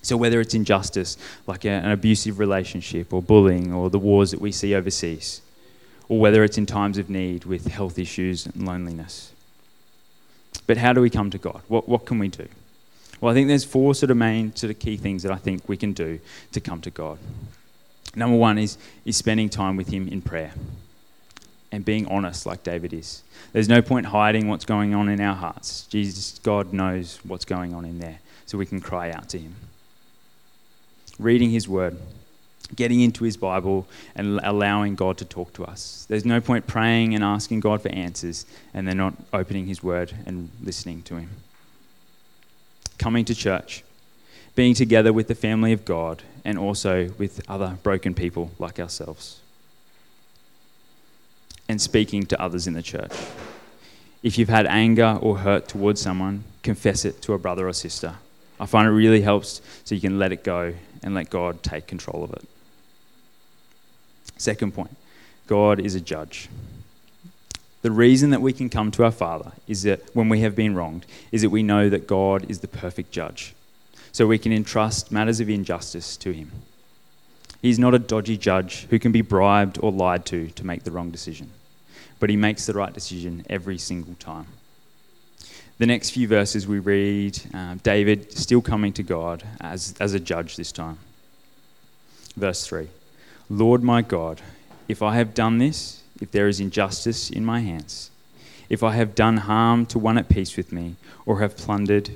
So, 0.05 0.17
whether 0.17 0.39
it's 0.39 0.53
injustice, 0.53 1.17
like 1.47 1.65
an 1.65 1.89
abusive 1.89 2.37
relationship, 2.37 3.11
or 3.11 3.21
bullying, 3.21 3.73
or 3.73 3.89
the 3.89 3.99
wars 3.99 4.31
that 4.31 4.39
we 4.39 4.51
see 4.51 4.75
overseas, 4.75 5.41
or 6.07 6.19
whether 6.19 6.43
it's 6.43 6.57
in 6.57 6.67
times 6.67 6.99
of 6.99 7.09
need 7.09 7.45
with 7.45 7.67
health 7.67 7.97
issues 7.97 8.45
and 8.45 8.67
loneliness. 8.67 9.31
But 10.67 10.77
how 10.77 10.93
do 10.93 11.01
we 11.01 11.09
come 11.09 11.31
to 11.31 11.39
God? 11.39 11.61
What, 11.67 11.89
what 11.89 12.05
can 12.05 12.19
we 12.19 12.27
do? 12.27 12.47
Well, 13.19 13.31
I 13.31 13.33
think 13.33 13.47
there's 13.47 13.63
four 13.63 13.95
sort 13.95 14.11
of 14.11 14.17
main 14.17 14.55
sort 14.55 14.69
of 14.69 14.77
key 14.77 14.97
things 14.97 15.23
that 15.23 15.31
I 15.31 15.37
think 15.37 15.67
we 15.67 15.77
can 15.77 15.93
do 15.93 16.19
to 16.51 16.59
come 16.59 16.81
to 16.81 16.91
God. 16.91 17.17
Number 18.15 18.37
one 18.37 18.59
is, 18.59 18.77
is 19.05 19.17
spending 19.17 19.49
time 19.49 19.75
with 19.75 19.89
Him 19.89 20.07
in 20.07 20.21
prayer 20.21 20.53
and 21.71 21.83
being 21.83 22.07
honest 22.07 22.45
like 22.45 22.63
David 22.63 22.93
is. 22.93 23.23
There's 23.53 23.67
no 23.67 23.81
point 23.81 24.05
hiding 24.05 24.47
what's 24.47 24.65
going 24.65 24.93
on 24.93 25.09
in 25.09 25.19
our 25.19 25.35
hearts. 25.35 25.85
Jesus, 25.87 26.39
God 26.39 26.73
knows 26.73 27.19
what's 27.23 27.45
going 27.45 27.73
on 27.73 27.85
in 27.85 27.99
there, 27.99 28.19
so 28.45 28.57
we 28.57 28.65
can 28.67 28.79
cry 28.79 29.11
out 29.11 29.29
to 29.29 29.39
Him. 29.39 29.55
Reading 31.19 31.51
His 31.51 31.67
Word, 31.67 31.97
getting 32.75 33.01
into 33.01 33.23
His 33.23 33.37
Bible, 33.37 33.87
and 34.15 34.39
allowing 34.43 34.95
God 34.95 35.17
to 35.17 35.25
talk 35.25 35.53
to 35.53 35.65
us. 35.65 36.05
There's 36.09 36.25
no 36.25 36.41
point 36.41 36.67
praying 36.67 37.15
and 37.15 37.23
asking 37.23 37.61
God 37.61 37.81
for 37.81 37.89
answers 37.89 38.45
and 38.73 38.87
then 38.87 38.97
not 38.97 39.13
opening 39.33 39.67
His 39.67 39.83
Word 39.83 40.13
and 40.25 40.49
listening 40.61 41.01
to 41.03 41.15
Him. 41.15 41.29
Coming 42.97 43.25
to 43.25 43.35
church, 43.35 43.83
being 44.55 44.73
together 44.73 45.11
with 45.11 45.27
the 45.27 45.35
family 45.35 45.73
of 45.73 45.85
God, 45.85 46.23
and 46.45 46.57
also 46.57 47.09
with 47.17 47.41
other 47.49 47.77
broken 47.81 48.13
people 48.13 48.51
like 48.59 48.79
ourselves 48.79 49.39
and 51.67 51.81
speaking 51.81 52.25
to 52.27 52.41
others 52.41 52.67
in 52.67 52.73
the 52.73 52.81
church. 52.81 53.11
If 54.21 54.37
you've 54.37 54.49
had 54.49 54.67
anger 54.67 55.17
or 55.21 55.39
hurt 55.39 55.67
towards 55.67 56.01
someone, 56.01 56.43
confess 56.63 57.05
it 57.05 57.21
to 57.23 57.33
a 57.33 57.39
brother 57.39 57.67
or 57.67 57.73
sister. 57.73 58.15
I 58.59 58.65
find 58.65 58.87
it 58.87 58.91
really 58.91 59.21
helps 59.21 59.61
so 59.83 59.95
you 59.95 60.01
can 60.01 60.17
let 60.17 60.31
it 60.31 60.43
go 60.43 60.73
and 61.05 61.15
let 61.15 61.29
God 61.29 61.63
take 61.63 61.87
control 61.87 62.23
of 62.23 62.33
it. 62.33 62.43
Second 64.37 64.73
point 64.73 64.97
God 65.47 65.79
is 65.79 65.95
a 65.95 66.01
judge. 66.01 66.49
The 67.83 67.91
reason 67.91 68.31
that 68.31 68.41
we 68.41 68.51
can 68.51 68.69
come 68.69 68.89
to 68.91 69.03
our 69.03 69.11
Father 69.11 69.51
is 69.67 69.83
that 69.83 70.13
when 70.15 70.27
we 70.27 70.41
have 70.41 70.55
been 70.55 70.73
wronged, 70.73 71.05
is 71.31 71.43
that 71.43 71.51
we 71.51 71.61
know 71.61 71.87
that 71.87 72.07
God 72.07 72.49
is 72.49 72.59
the 72.59 72.67
perfect 72.67 73.11
judge. 73.11 73.53
So 74.11 74.25
we 74.25 74.39
can 74.39 74.51
entrust 74.51 75.11
matters 75.11 75.39
of 75.39 75.49
injustice 75.49 76.17
to 76.17 76.31
Him. 76.31 76.51
He's 77.61 77.77
not 77.77 77.93
a 77.93 77.99
dodgy 77.99 78.37
judge 78.37 78.87
who 78.89 78.97
can 78.97 79.11
be 79.11 79.21
bribed 79.21 79.77
or 79.81 79.91
lied 79.91 80.25
to 80.27 80.49
to 80.49 80.65
make 80.65 80.83
the 80.83 80.91
wrong 80.91 81.11
decision, 81.11 81.51
but 82.19 82.29
he 82.29 82.35
makes 82.35 82.65
the 82.65 82.73
right 82.73 82.93
decision 82.93 83.45
every 83.49 83.77
single 83.77 84.15
time. 84.15 84.47
The 85.77 85.85
next 85.85 86.11
few 86.11 86.27
verses 86.27 86.67
we 86.67 86.79
read 86.79 87.39
uh, 87.53 87.75
David 87.83 88.31
still 88.31 88.61
coming 88.61 88.93
to 88.93 89.03
God 89.03 89.43
as, 89.59 89.93
as 89.99 90.13
a 90.13 90.19
judge 90.19 90.55
this 90.55 90.71
time. 90.71 90.99
Verse 92.35 92.65
3 92.65 92.87
Lord 93.49 93.83
my 93.83 94.01
God, 94.01 94.41
if 94.87 95.01
I 95.01 95.15
have 95.15 95.33
done 95.33 95.57
this, 95.57 96.01
if 96.21 96.31
there 96.31 96.47
is 96.47 96.59
injustice 96.59 97.29
in 97.29 97.45
my 97.45 97.59
hands, 97.59 98.09
if 98.69 98.83
I 98.83 98.93
have 98.93 99.15
done 99.15 99.37
harm 99.37 99.85
to 99.87 99.99
one 99.99 100.17
at 100.17 100.29
peace 100.29 100.57
with 100.57 100.71
me, 100.71 100.95
or 101.25 101.41
have 101.41 101.57
plundered 101.57 102.09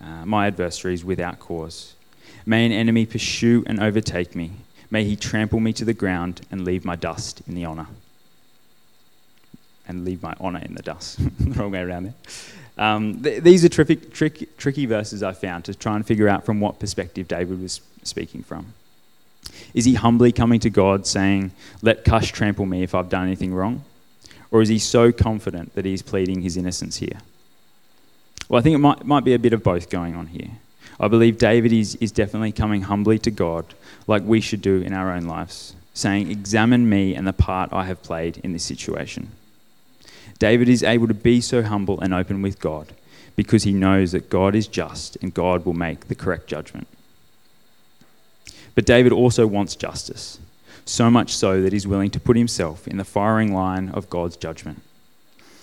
uh, 0.00 0.24
my 0.24 0.46
adversaries 0.46 1.04
without 1.04 1.40
cause, 1.40 1.94
may 2.44 2.64
an 2.66 2.72
enemy 2.72 3.06
pursue 3.06 3.64
and 3.66 3.80
overtake 3.80 4.36
me 4.36 4.52
May 4.90 5.04
he 5.04 5.16
trample 5.16 5.60
me 5.60 5.72
to 5.74 5.84
the 5.84 5.94
ground 5.94 6.42
and 6.50 6.64
leave 6.64 6.84
my 6.84 6.96
dust 6.96 7.42
in 7.46 7.54
the 7.54 7.64
honor. 7.64 7.88
And 9.88 10.04
leave 10.04 10.22
my 10.22 10.34
honor 10.40 10.60
in 10.60 10.74
the 10.74 10.82
dust. 10.82 11.18
the 11.38 11.50
wrong 11.50 11.72
way 11.72 11.80
around 11.80 12.04
there. 12.04 12.14
Um, 12.78 13.22
th- 13.22 13.42
these 13.42 13.64
are 13.64 13.68
tricky, 13.68 14.46
tricky 14.58 14.86
verses 14.86 15.22
I 15.22 15.32
found 15.32 15.64
to 15.66 15.74
try 15.74 15.96
and 15.96 16.06
figure 16.06 16.28
out 16.28 16.44
from 16.44 16.60
what 16.60 16.78
perspective 16.78 17.26
David 17.26 17.60
was 17.60 17.80
speaking 18.02 18.42
from. 18.42 18.74
Is 19.74 19.84
he 19.84 19.94
humbly 19.94 20.32
coming 20.32 20.60
to 20.60 20.70
God 20.70 21.06
saying, 21.06 21.52
Let 21.82 22.04
Cush 22.04 22.32
trample 22.32 22.66
me 22.66 22.82
if 22.82 22.94
I've 22.94 23.08
done 23.08 23.26
anything 23.26 23.54
wrong? 23.54 23.84
Or 24.50 24.62
is 24.62 24.68
he 24.68 24.78
so 24.78 25.12
confident 25.12 25.74
that 25.74 25.84
he's 25.84 26.02
pleading 26.02 26.42
his 26.42 26.56
innocence 26.56 26.96
here? 26.96 27.20
Well, 28.48 28.60
I 28.60 28.62
think 28.62 28.74
it 28.74 28.78
might, 28.78 29.04
might 29.04 29.24
be 29.24 29.34
a 29.34 29.38
bit 29.38 29.52
of 29.52 29.62
both 29.62 29.90
going 29.90 30.14
on 30.14 30.28
here. 30.28 30.50
I 31.00 31.08
believe 31.08 31.38
David 31.38 31.72
is, 31.72 31.94
is 31.96 32.12
definitely 32.12 32.52
coming 32.52 32.82
humbly 32.82 33.18
to 33.20 33.30
God, 33.30 33.66
like 34.06 34.22
we 34.22 34.40
should 34.40 34.62
do 34.62 34.80
in 34.80 34.92
our 34.92 35.12
own 35.12 35.24
lives, 35.24 35.74
saying, 35.94 36.30
Examine 36.30 36.88
me 36.88 37.14
and 37.14 37.26
the 37.26 37.32
part 37.32 37.72
I 37.72 37.84
have 37.84 38.02
played 38.02 38.38
in 38.38 38.52
this 38.52 38.64
situation. 38.64 39.32
David 40.38 40.68
is 40.68 40.82
able 40.82 41.08
to 41.08 41.14
be 41.14 41.40
so 41.40 41.62
humble 41.62 42.00
and 42.00 42.12
open 42.12 42.42
with 42.42 42.60
God 42.60 42.92
because 43.36 43.64
he 43.64 43.72
knows 43.72 44.12
that 44.12 44.30
God 44.30 44.54
is 44.54 44.66
just 44.66 45.16
and 45.22 45.34
God 45.34 45.64
will 45.64 45.74
make 45.74 46.08
the 46.08 46.14
correct 46.14 46.46
judgment. 46.46 46.86
But 48.74 48.86
David 48.86 49.12
also 49.12 49.46
wants 49.46 49.76
justice, 49.76 50.38
so 50.84 51.10
much 51.10 51.34
so 51.34 51.62
that 51.62 51.72
he's 51.72 51.86
willing 51.86 52.10
to 52.10 52.20
put 52.20 52.36
himself 52.36 52.86
in 52.86 52.98
the 52.98 53.04
firing 53.04 53.54
line 53.54 53.88
of 53.90 54.10
God's 54.10 54.36
judgment. 54.36 54.82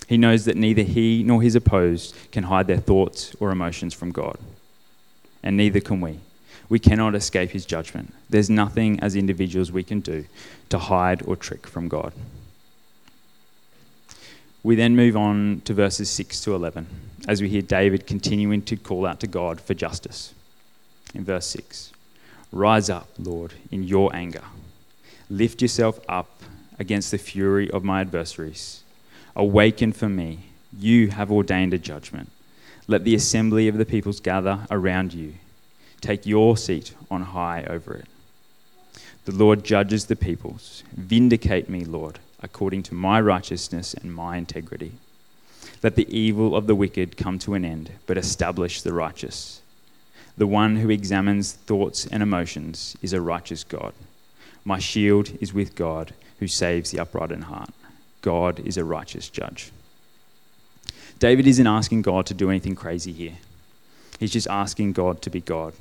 He 0.08 0.18
knows 0.18 0.46
that 0.46 0.58
neither 0.58 0.84
he 0.84 1.24
nor 1.24 1.42
his 1.42 1.56
opposed 1.56 2.15
can 2.32 2.46
hide 2.46 2.68
their 2.68 2.77
thoughts 2.77 3.36
or 3.39 3.51
emotions 3.51 3.94
from 3.94 4.12
God 4.12 4.38
and 5.44 5.58
neither 5.58 5.82
can 5.82 6.01
we. 6.01 6.20
We 6.70 6.80
cannot 6.80 7.13
escape 7.13 7.51
his 7.51 7.65
judgment. 7.65 8.13
There's 8.30 8.50
nothing 8.50 9.00
as 9.01 9.15
individuals 9.15 9.72
we 9.72 9.84
can 9.84 10.00
do 10.00 10.25
to 10.70 10.80
hide 10.80 11.22
or 11.27 11.36
trick 11.36 11.68
from 11.68 11.89
God. 11.89 12.13
We 14.63 14.75
then 14.75 14.96
move 14.96 15.17
on 15.17 15.62
to 15.65 15.74
verses 15.74 16.10
6 16.10 16.39
to 16.41 16.55
11 16.55 16.88
as 17.27 17.41
we 17.41 17.50
hear 17.50 17.62
David 17.62 18.08
continuing 18.08 18.62
to 18.63 18.77
call 18.77 19.05
out 19.05 19.20
to 19.20 19.27
God 19.27 19.60
for 19.60 19.74
justice. 19.74 20.34
In 21.13 21.25
verse 21.25 21.46
6 21.48 21.91
Rise 22.51 22.89
up, 22.89 23.10
Lord, 23.20 23.53
in 23.72 23.84
your 23.84 24.15
anger. 24.15 24.43
Lift 25.29 25.62
yourself 25.62 26.00
up 26.08 26.43
against 26.79 27.12
the 27.12 27.17
fury 27.17 27.70
of 27.72 27.84
my 27.84 28.01
adversaries. 28.01 28.84
Awaken 29.36 29.91
for 29.91 30.08
me. 30.08 30.46
You 30.77 31.10
have 31.10 31.32
ordained 31.32 31.74
a 31.74 31.77
judgment. 31.77 32.29
Let 32.88 33.03
the 33.03 33.15
assembly 33.15 33.67
of 33.67 33.77
the 33.77 33.86
peoples 33.86 34.20
gather 34.20 34.67
around 34.70 35.13
you. 35.13 35.34
Take 36.01 36.25
your 36.25 36.58
seat 36.58 36.93
on 37.10 37.22
high 37.22 37.63
over 37.63 37.96
it. 37.96 38.05
The 39.25 39.32
Lord 39.32 39.63
judges 39.63 40.05
the 40.05 40.15
peoples. 40.15 40.84
Vindicate 40.93 41.70
me, 41.70 41.86
Lord, 41.86 42.20
according 42.44 42.84
to 42.84 42.94
my 42.94 43.20
righteousness 43.20 43.94
and 43.96 44.14
my 44.14 44.38
integrity. 44.38 44.92
Let 45.82 45.96
the 45.96 46.16
evil 46.16 46.56
of 46.56 46.68
the 46.68 46.76
wicked 46.76 47.18
come 47.18 47.40
to 47.40 47.56
an 47.56 47.66
end, 47.66 47.92
but 48.06 48.18
establish 48.18 48.82
the 48.82 48.94
righteous. 48.94 49.62
The 50.38 50.48
one 50.48 50.76
who 50.78 50.90
examines 50.90 51.54
thoughts 51.54 52.06
and 52.06 52.22
emotions 52.22 52.98
is 53.02 53.14
a 53.14 53.22
righteous 53.22 53.64
God. 53.64 53.94
My 54.66 54.80
shield 54.80 55.32
is 55.42 55.54
with 55.54 55.76
God, 55.76 56.14
who 56.40 56.48
saves 56.48 56.92
the 56.92 57.00
upright 57.00 57.32
in 57.32 57.44
heart. 57.44 57.70
God 58.22 58.60
is 58.60 58.78
a 58.78 58.84
righteous 58.84 59.30
judge. 59.30 59.72
David 61.20 61.48
isn't 61.48 61.68
asking 61.68 62.02
God 62.02 62.26
to 62.26 62.34
do 62.34 62.50
anything 62.50 62.76
crazy 62.76 63.14
here. 63.14 63.38
He's 64.20 64.32
just 64.32 64.48
asking 64.48 64.94
God 64.94 65.22
to 65.22 65.30
be 65.30 65.42
God. 65.42 65.74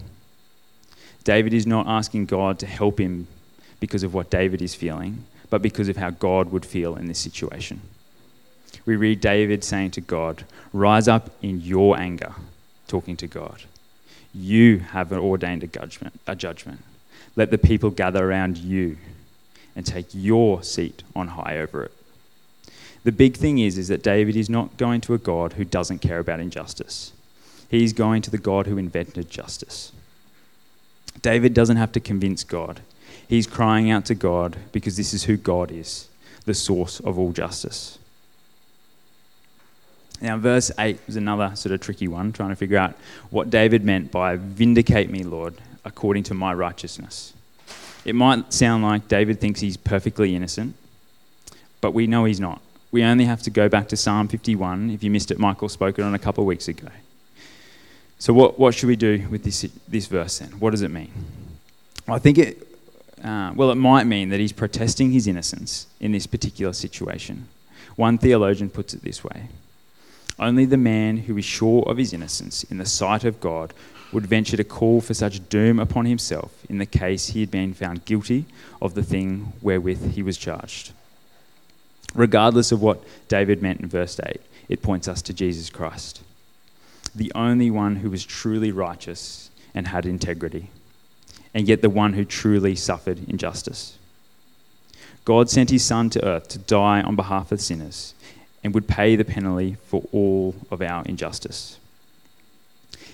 David 1.24 1.54
is 1.54 1.66
not 1.66 1.86
asking 1.86 2.26
God 2.26 2.58
to 2.58 2.66
help 2.66 2.98
him 2.98 3.26
because 3.80 4.02
of 4.02 4.14
what 4.14 4.30
David 4.30 4.60
is 4.60 4.74
feeling, 4.74 5.24
but 5.52 5.60
because 5.60 5.90
of 5.90 5.98
how 5.98 6.08
God 6.08 6.50
would 6.50 6.64
feel 6.64 6.96
in 6.96 7.08
this 7.08 7.18
situation. 7.18 7.82
We 8.86 8.96
read 8.96 9.20
David 9.20 9.62
saying 9.62 9.90
to 9.90 10.00
God, 10.00 10.44
Rise 10.72 11.08
up 11.08 11.28
in 11.42 11.60
your 11.60 11.98
anger, 11.98 12.32
talking 12.88 13.18
to 13.18 13.26
God. 13.26 13.64
You 14.32 14.78
have 14.78 15.12
ordained 15.12 15.62
a 15.62 15.66
judgment, 15.66 16.18
a 16.26 16.34
judgment. 16.34 16.80
Let 17.36 17.50
the 17.50 17.58
people 17.58 17.90
gather 17.90 18.26
around 18.26 18.56
you 18.56 18.96
and 19.76 19.84
take 19.84 20.06
your 20.14 20.62
seat 20.62 21.02
on 21.14 21.28
high 21.28 21.58
over 21.58 21.82
it. 21.82 21.92
The 23.04 23.12
big 23.12 23.36
thing 23.36 23.58
is, 23.58 23.76
is 23.76 23.88
that 23.88 24.02
David 24.02 24.36
is 24.36 24.48
not 24.48 24.78
going 24.78 25.02
to 25.02 25.12
a 25.12 25.18
God 25.18 25.52
who 25.52 25.64
doesn't 25.64 25.98
care 25.98 26.20
about 26.20 26.40
injustice. 26.40 27.12
He's 27.68 27.92
going 27.92 28.22
to 28.22 28.30
the 28.30 28.38
God 28.38 28.66
who 28.66 28.78
invented 28.78 29.28
justice. 29.28 29.92
David 31.20 31.52
doesn't 31.52 31.76
have 31.76 31.92
to 31.92 32.00
convince 32.00 32.42
God. 32.42 32.80
He's 33.28 33.46
crying 33.46 33.90
out 33.90 34.04
to 34.06 34.14
God 34.14 34.56
because 34.72 34.96
this 34.96 35.14
is 35.14 35.24
who 35.24 35.36
God 35.36 35.70
is, 35.70 36.08
the 36.44 36.54
source 36.54 37.00
of 37.00 37.18
all 37.18 37.32
justice. 37.32 37.98
Now, 40.20 40.36
verse 40.36 40.70
8 40.78 41.00
is 41.08 41.16
another 41.16 41.56
sort 41.56 41.72
of 41.72 41.80
tricky 41.80 42.06
one, 42.06 42.32
trying 42.32 42.50
to 42.50 42.56
figure 42.56 42.78
out 42.78 42.94
what 43.30 43.50
David 43.50 43.84
meant 43.84 44.12
by 44.12 44.36
vindicate 44.36 45.10
me, 45.10 45.24
Lord, 45.24 45.54
according 45.84 46.22
to 46.24 46.34
my 46.34 46.54
righteousness. 46.54 47.32
It 48.04 48.14
might 48.14 48.52
sound 48.52 48.84
like 48.84 49.08
David 49.08 49.40
thinks 49.40 49.60
he's 49.60 49.76
perfectly 49.76 50.36
innocent, 50.36 50.76
but 51.80 51.92
we 51.92 52.06
know 52.06 52.24
he's 52.24 52.40
not 52.40 52.60
we 52.92 53.02
only 53.02 53.24
have 53.24 53.42
to 53.42 53.50
go 53.50 53.68
back 53.68 53.88
to 53.88 53.96
Psalm 53.96 54.28
51. 54.28 54.90
If 54.90 55.02
you 55.02 55.10
missed 55.10 55.30
it, 55.30 55.38
Michael 55.38 55.70
spoke 55.70 55.98
it 55.98 56.02
on 56.02 56.14
a 56.14 56.18
couple 56.18 56.44
of 56.44 56.46
weeks 56.46 56.68
ago. 56.68 56.88
So, 58.18 58.32
what, 58.32 58.58
what 58.58 58.74
should 58.74 58.86
we 58.86 58.96
do 58.96 59.26
with 59.30 59.42
this, 59.42 59.66
this 59.88 60.06
verse 60.06 60.38
then? 60.38 60.50
What 60.60 60.70
does 60.70 60.82
it 60.82 60.90
mean? 60.90 61.10
I 62.06 62.18
think 62.18 62.38
it, 62.38 62.68
uh, 63.22 63.52
well, 63.54 63.70
it 63.70 63.76
might 63.76 64.04
mean 64.04 64.30
that 64.30 64.40
he's 64.40 64.52
protesting 64.52 65.12
his 65.12 65.26
innocence 65.26 65.86
in 66.00 66.12
this 66.12 66.26
particular 66.26 66.72
situation. 66.72 67.48
One 67.96 68.18
theologian 68.18 68.70
puts 68.70 68.94
it 68.94 69.02
this 69.02 69.22
way 69.22 69.48
Only 70.38 70.64
the 70.64 70.76
man 70.76 71.18
who 71.18 71.38
is 71.38 71.44
sure 71.44 71.84
of 71.84 71.98
his 71.98 72.12
innocence 72.12 72.64
in 72.64 72.78
the 72.78 72.86
sight 72.86 73.24
of 73.24 73.40
God 73.40 73.72
would 74.12 74.26
venture 74.26 74.56
to 74.56 74.64
call 74.64 75.00
for 75.00 75.14
such 75.14 75.48
doom 75.48 75.78
upon 75.78 76.04
himself 76.04 76.52
in 76.68 76.78
the 76.78 76.86
case 76.86 77.28
he 77.28 77.40
had 77.40 77.50
been 77.50 77.72
found 77.74 78.04
guilty 78.04 78.44
of 78.80 78.94
the 78.94 79.02
thing 79.02 79.52
wherewith 79.62 80.12
he 80.12 80.22
was 80.22 80.36
charged. 80.36 80.92
Regardless 82.14 82.72
of 82.72 82.82
what 82.82 83.02
David 83.28 83.62
meant 83.62 83.80
in 83.80 83.88
verse 83.88 84.20
8, 84.24 84.40
it 84.68 84.82
points 84.82 85.08
us 85.08 85.22
to 85.22 85.32
Jesus 85.32 85.70
Christ, 85.70 86.22
the 87.14 87.32
only 87.34 87.70
one 87.70 87.96
who 87.96 88.10
was 88.10 88.24
truly 88.24 88.70
righteous 88.70 89.50
and 89.74 89.88
had 89.88 90.04
integrity, 90.04 90.70
and 91.54 91.68
yet 91.68 91.82
the 91.82 91.90
one 91.90 92.14
who 92.14 92.24
truly 92.24 92.74
suffered 92.74 93.28
injustice. 93.28 93.98
God 95.24 95.48
sent 95.48 95.70
his 95.70 95.84
Son 95.84 96.10
to 96.10 96.24
earth 96.24 96.48
to 96.48 96.58
die 96.58 97.00
on 97.00 97.16
behalf 97.16 97.52
of 97.52 97.60
sinners 97.60 98.14
and 98.64 98.74
would 98.74 98.88
pay 98.88 99.16
the 99.16 99.24
penalty 99.24 99.76
for 99.86 100.04
all 100.12 100.54
of 100.70 100.82
our 100.82 101.04
injustice. 101.04 101.78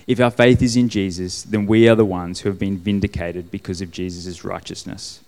If 0.06 0.20
our 0.20 0.30
faith 0.30 0.62
is 0.62 0.76
in 0.76 0.88
Jesus, 0.88 1.42
then 1.42 1.66
we 1.66 1.86
are 1.88 1.94
the 1.94 2.04
ones 2.04 2.40
who 2.40 2.48
have 2.48 2.58
been 2.58 2.78
vindicated 2.78 3.50
because 3.50 3.82
of 3.82 3.90
Jesus' 3.90 4.42
righteousness. 4.42 5.20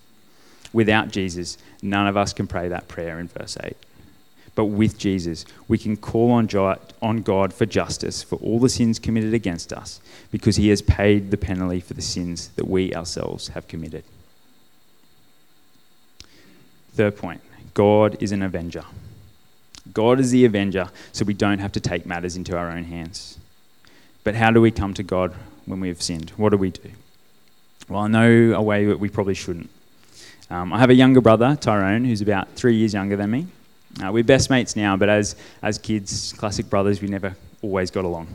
Without 0.73 1.09
Jesus, 1.09 1.57
none 1.83 2.07
of 2.07 2.17
us 2.17 2.33
can 2.33 2.47
pray 2.47 2.67
that 2.69 2.87
prayer 2.87 3.19
in 3.19 3.27
verse 3.27 3.57
8. 3.61 3.75
But 4.53 4.65
with 4.65 4.97
Jesus, 4.97 5.45
we 5.67 5.77
can 5.77 5.95
call 5.95 6.31
on 6.31 7.21
God 7.21 7.53
for 7.53 7.65
justice 7.65 8.21
for 8.21 8.35
all 8.37 8.59
the 8.59 8.69
sins 8.69 8.99
committed 8.99 9.33
against 9.33 9.71
us 9.71 10.01
because 10.31 10.57
he 10.57 10.69
has 10.69 10.81
paid 10.81 11.31
the 11.31 11.37
penalty 11.37 11.79
for 11.79 11.93
the 11.93 12.01
sins 12.01 12.49
that 12.57 12.67
we 12.67 12.93
ourselves 12.93 13.49
have 13.49 13.67
committed. 13.67 14.03
Third 16.93 17.15
point 17.15 17.41
God 17.73 18.17
is 18.21 18.31
an 18.31 18.41
avenger. 18.41 18.83
God 19.93 20.19
is 20.19 20.31
the 20.31 20.45
avenger, 20.45 20.89
so 21.11 21.25
we 21.25 21.33
don't 21.33 21.59
have 21.59 21.71
to 21.71 21.79
take 21.79 22.05
matters 22.05 22.35
into 22.35 22.55
our 22.55 22.69
own 22.69 22.83
hands. 22.83 23.39
But 24.23 24.35
how 24.35 24.51
do 24.51 24.61
we 24.61 24.69
come 24.69 24.93
to 24.93 25.03
God 25.03 25.33
when 25.65 25.79
we 25.79 25.87
have 25.87 26.01
sinned? 26.01 26.31
What 26.31 26.49
do 26.49 26.57
we 26.57 26.69
do? 26.69 26.91
Well, 27.89 28.01
I 28.01 28.07
know 28.07 28.53
a 28.53 28.61
way 28.61 28.85
that 28.85 28.99
we 28.99 29.09
probably 29.09 29.33
shouldn't. 29.33 29.69
Um, 30.49 30.71
I 30.71 30.79
have 30.79 30.89
a 30.89 30.93
younger 30.93 31.21
brother, 31.21 31.57
Tyrone, 31.59 32.05
who's 32.05 32.21
about 32.21 32.51
three 32.55 32.75
years 32.75 32.93
younger 32.93 33.15
than 33.15 33.31
me. 33.31 33.47
Uh, 34.03 34.11
we're 34.11 34.23
best 34.23 34.49
mates 34.49 34.75
now, 34.75 34.95
but 34.95 35.09
as, 35.09 35.35
as 35.61 35.77
kids, 35.77 36.33
classic 36.33 36.69
brothers, 36.69 37.01
we 37.01 37.07
never 37.07 37.35
always 37.61 37.91
got 37.91 38.05
along. 38.05 38.27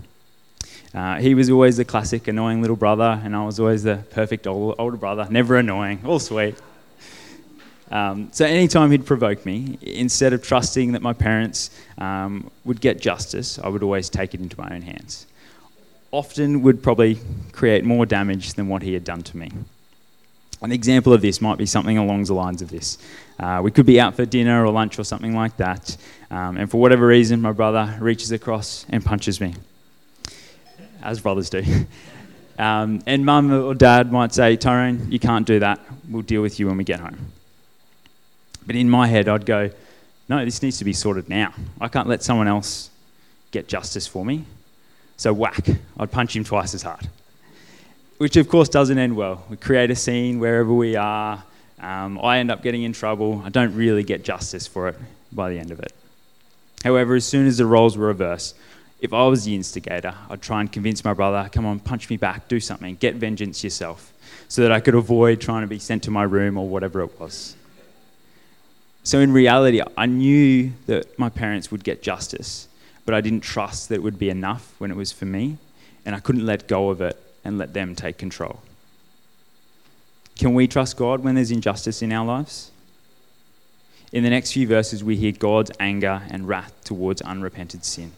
Uh, 0.95 1.17
he 1.17 1.35
was 1.35 1.51
always 1.51 1.77
the 1.77 1.85
classic 1.85 2.29
annoying 2.29 2.61
little 2.61 2.77
brother, 2.77 3.21
and 3.23 3.37
I 3.37 3.45
was 3.45 3.61
always 3.61 3.83
the 3.83 4.05
perfect 4.11 4.47
old, 4.47 4.77
older 4.79 4.97
brother, 4.97 5.27
never 5.31 5.57
annoying, 5.57 6.01
all 6.05 6.19
sweet. 6.19 6.55
Um, 7.91 8.29
so 8.33 8.45
anytime 8.45 8.91
he'd 8.91 9.07
provoke 9.07 9.47
me, 9.47 9.79
instead 9.83 10.33
of 10.33 10.43
trusting 10.43 10.93
that 10.93 11.03
my 11.03 11.13
parents 11.13 11.71
um, 11.99 12.51
would 12.65 12.81
get 12.81 13.01
justice, 13.01 13.59
I 13.59 13.69
would 13.69 13.83
always 13.83 14.11
take 14.11 14.35
it 14.35 14.41
into 14.41 14.61
my 14.61 14.75
own 14.75 14.83
hands 14.83 15.27
often 16.17 16.63
would 16.63 16.83
probably 16.83 17.19
create 17.53 17.85
more 17.85 18.07
damage 18.07 18.55
than 18.55 18.69
what 18.69 18.83
he 18.83 18.95
had 18.95 19.05
done 19.05 19.23
to 19.23 19.37
me. 19.37 19.51
An 20.63 20.73
example 20.73 21.13
of 21.13 21.21
this 21.21 21.41
might 21.41 21.59
be 21.59 21.67
something 21.67 21.99
along 21.99 22.25
the 22.25 22.35
lines 22.35 22.63
of 22.63 22.71
this. 22.71 22.99
Uh, 23.39 23.61
we 23.63 23.71
could 23.71 23.85
be 23.85 24.01
out 24.01 24.15
for 24.15 24.25
dinner 24.25 24.65
or 24.65 24.73
lunch 24.73 24.99
or 24.99 25.05
something 25.05 25.35
like 25.35 25.57
that, 25.59 25.97
um, 26.31 26.57
and 26.57 26.71
for 26.71 26.81
whatever 26.81 27.07
reason, 27.07 27.41
my 27.41 27.53
brother 27.53 27.97
reaches 28.01 28.33
across 28.33 28.87
and 28.89 29.05
punches 29.05 29.41
me, 29.41 29.55
as 31.03 31.21
brothers 31.21 31.51
do. 31.51 31.63
um, 32.59 33.03
and 33.07 33.27
mum 33.27 33.53
or 33.53 33.75
dad 33.75 34.11
might 34.11 34.33
say, 34.33 34.57
Tyrone, 34.57 35.13
you 35.13 35.19
can't 35.19 35.47
do 35.47 35.59
that. 35.59 35.79
We'll 36.09 36.23
deal 36.23 36.41
with 36.41 36.59
you 36.59 36.67
when 36.69 36.79
we 36.79 36.85
get 36.85 37.01
home. 37.01 37.33
But 38.67 38.77
in 38.77 38.89
my 38.89 39.07
head, 39.07 39.29
I'd 39.29 39.47
go, 39.47 39.71
no, 40.29 40.45
this 40.45 40.63
needs 40.63 40.79
to 40.79 40.85
be 40.85 40.93
sorted 40.93 41.29
now. 41.29 41.55
I 41.81 41.89
can't 41.89 42.09
let 42.09 42.23
someone 42.23 42.49
else 42.49 42.91
get 43.53 43.69
justice 43.69 44.07
for 44.07 44.25
me. 44.25 44.45
So 45.17 45.33
whack, 45.33 45.69
I'd 45.99 46.11
punch 46.11 46.35
him 46.35 46.45
twice 46.45 46.75
as 46.75 46.83
hard. 46.83 47.09
Which 48.19 48.37
of 48.37 48.49
course 48.49 48.71
doesn't 48.71 48.97
end 48.97 49.15
well. 49.15 49.45
We 49.51 49.57
create 49.57 49.91
a 49.91 49.97
scene 49.97 50.39
wherever 50.39 50.73
we 50.73 50.97
are. 50.97 51.45
Um, 51.79 52.19
I 52.23 52.39
end 52.39 52.51
up 52.51 52.63
getting 52.63 52.83
in 52.83 52.95
trouble. 52.95 53.43
I 53.45 53.51
don't 53.51 53.75
really 53.75 54.03
get 54.03 54.25
justice 54.25 54.67
for 54.67 54.89
it 54.89 54.97
by 55.33 55.51
the 55.51 55.59
end 55.59 55.71
of 55.71 55.81
it. 55.81 55.93
However, 56.83 57.15
as 57.15 57.27
soon 57.27 57.47
as 57.47 57.59
the 57.59 57.67
roles 57.67 57.97
were 57.97 58.07
reversed, 58.07 58.57
if 59.01 59.13
I 59.13 59.27
was 59.27 59.45
the 59.45 59.55
instigator, 59.55 60.15
I'd 60.31 60.41
try 60.41 60.61
and 60.61 60.73
convince 60.73 61.05
my 61.05 61.13
brother, 61.13 61.51
come 61.53 61.67
on, 61.67 61.79
punch 61.81 62.09
me 62.09 62.17
back, 62.17 62.49
do 62.49 62.59
something, 62.59 62.97
get 62.97 63.17
vengeance 63.17 63.63
yourself, 63.63 64.13
so 64.49 64.63
that 64.63 64.73
I 64.73 64.81
could 64.81 64.95
avoid 64.95 65.41
trying 65.41 65.63
to 65.63 65.67
be 65.67 65.79
sent 65.79 66.05
to 66.05 66.11
my 66.11 66.23
room 66.23 66.57
or 66.57 66.67
whatever 66.67 67.03
it 67.03 67.21
was. 67.21 67.55
So 69.03 69.21
in 69.21 69.33
reality, 69.33 69.83
I 69.97 70.07
knew 70.07 70.73
that 70.87 71.19
my 71.19 71.29
parents 71.29 71.71
would 71.71 71.85
get 71.85 72.03
justice, 72.03 72.67
but 73.05 73.15
I 73.15 73.21
didn't 73.21 73.43
trust 73.43 73.91
that 73.91 73.97
it 73.97 74.03
would 74.03 74.19
be 74.19 74.31
enough 74.31 74.75
when 74.79 74.91
it 74.91 74.97
was 74.97 75.13
for 75.13 75.27
me, 75.27 75.59
and 76.07 76.15
I 76.15 76.21
couldn't 76.21 76.47
let 76.47 76.67
go 76.67 76.89
of 76.89 77.03
it 77.03 77.23
and 77.47 77.59
let 77.59 77.73
them 77.73 77.95
take 77.95 78.19
control. 78.19 78.61
Can 80.37 80.53
we 80.53 80.67
trust 80.67 80.97
God 80.97 81.23
when 81.23 81.37
there's 81.37 81.51
injustice 81.51 82.03
in 82.03 82.13
our 82.13 82.27
lives? 82.27 82.71
In 84.13 84.23
the 84.23 84.31
next 84.31 84.53
few 84.53 84.67
verses, 84.67 85.03
we 85.03 85.17
hear 85.17 85.33
God's 85.33 85.71
anger 85.81 86.23
and 86.29 86.49
wrath 86.49 86.75
towards 86.85 87.23
unrepented 87.23 87.85
sin. 87.85 88.13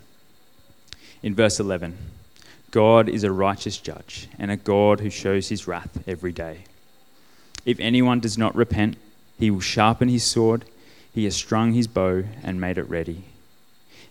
In 1.23 1.35
verse 1.35 1.61
11, 1.61 1.97
God 2.71 3.09
is 3.09 3.25
a 3.25 3.33
righteous 3.33 3.79
judge 3.79 4.29
and 4.38 4.51
a 4.51 4.57
God 4.57 5.01
who 5.01 5.11
shows 5.11 5.49
his 5.49 5.67
wrath 5.67 6.03
every 6.07 6.33
day. 6.33 6.64
If 7.64 7.79
anyone 7.81 8.21
does 8.21 8.38
not 8.38 8.55
repent, 8.57 8.97
he 9.38 9.51
will 9.51 9.61
sharpen 9.61 10.09
his 10.09 10.25
sword, 10.25 10.64
he 11.14 11.25
has 11.25 11.37
strung 11.37 11.73
his 11.73 11.87
bow 11.87 12.25
and 12.43 12.61
made 12.61 12.79
it 12.79 12.88
ready. 12.88 13.25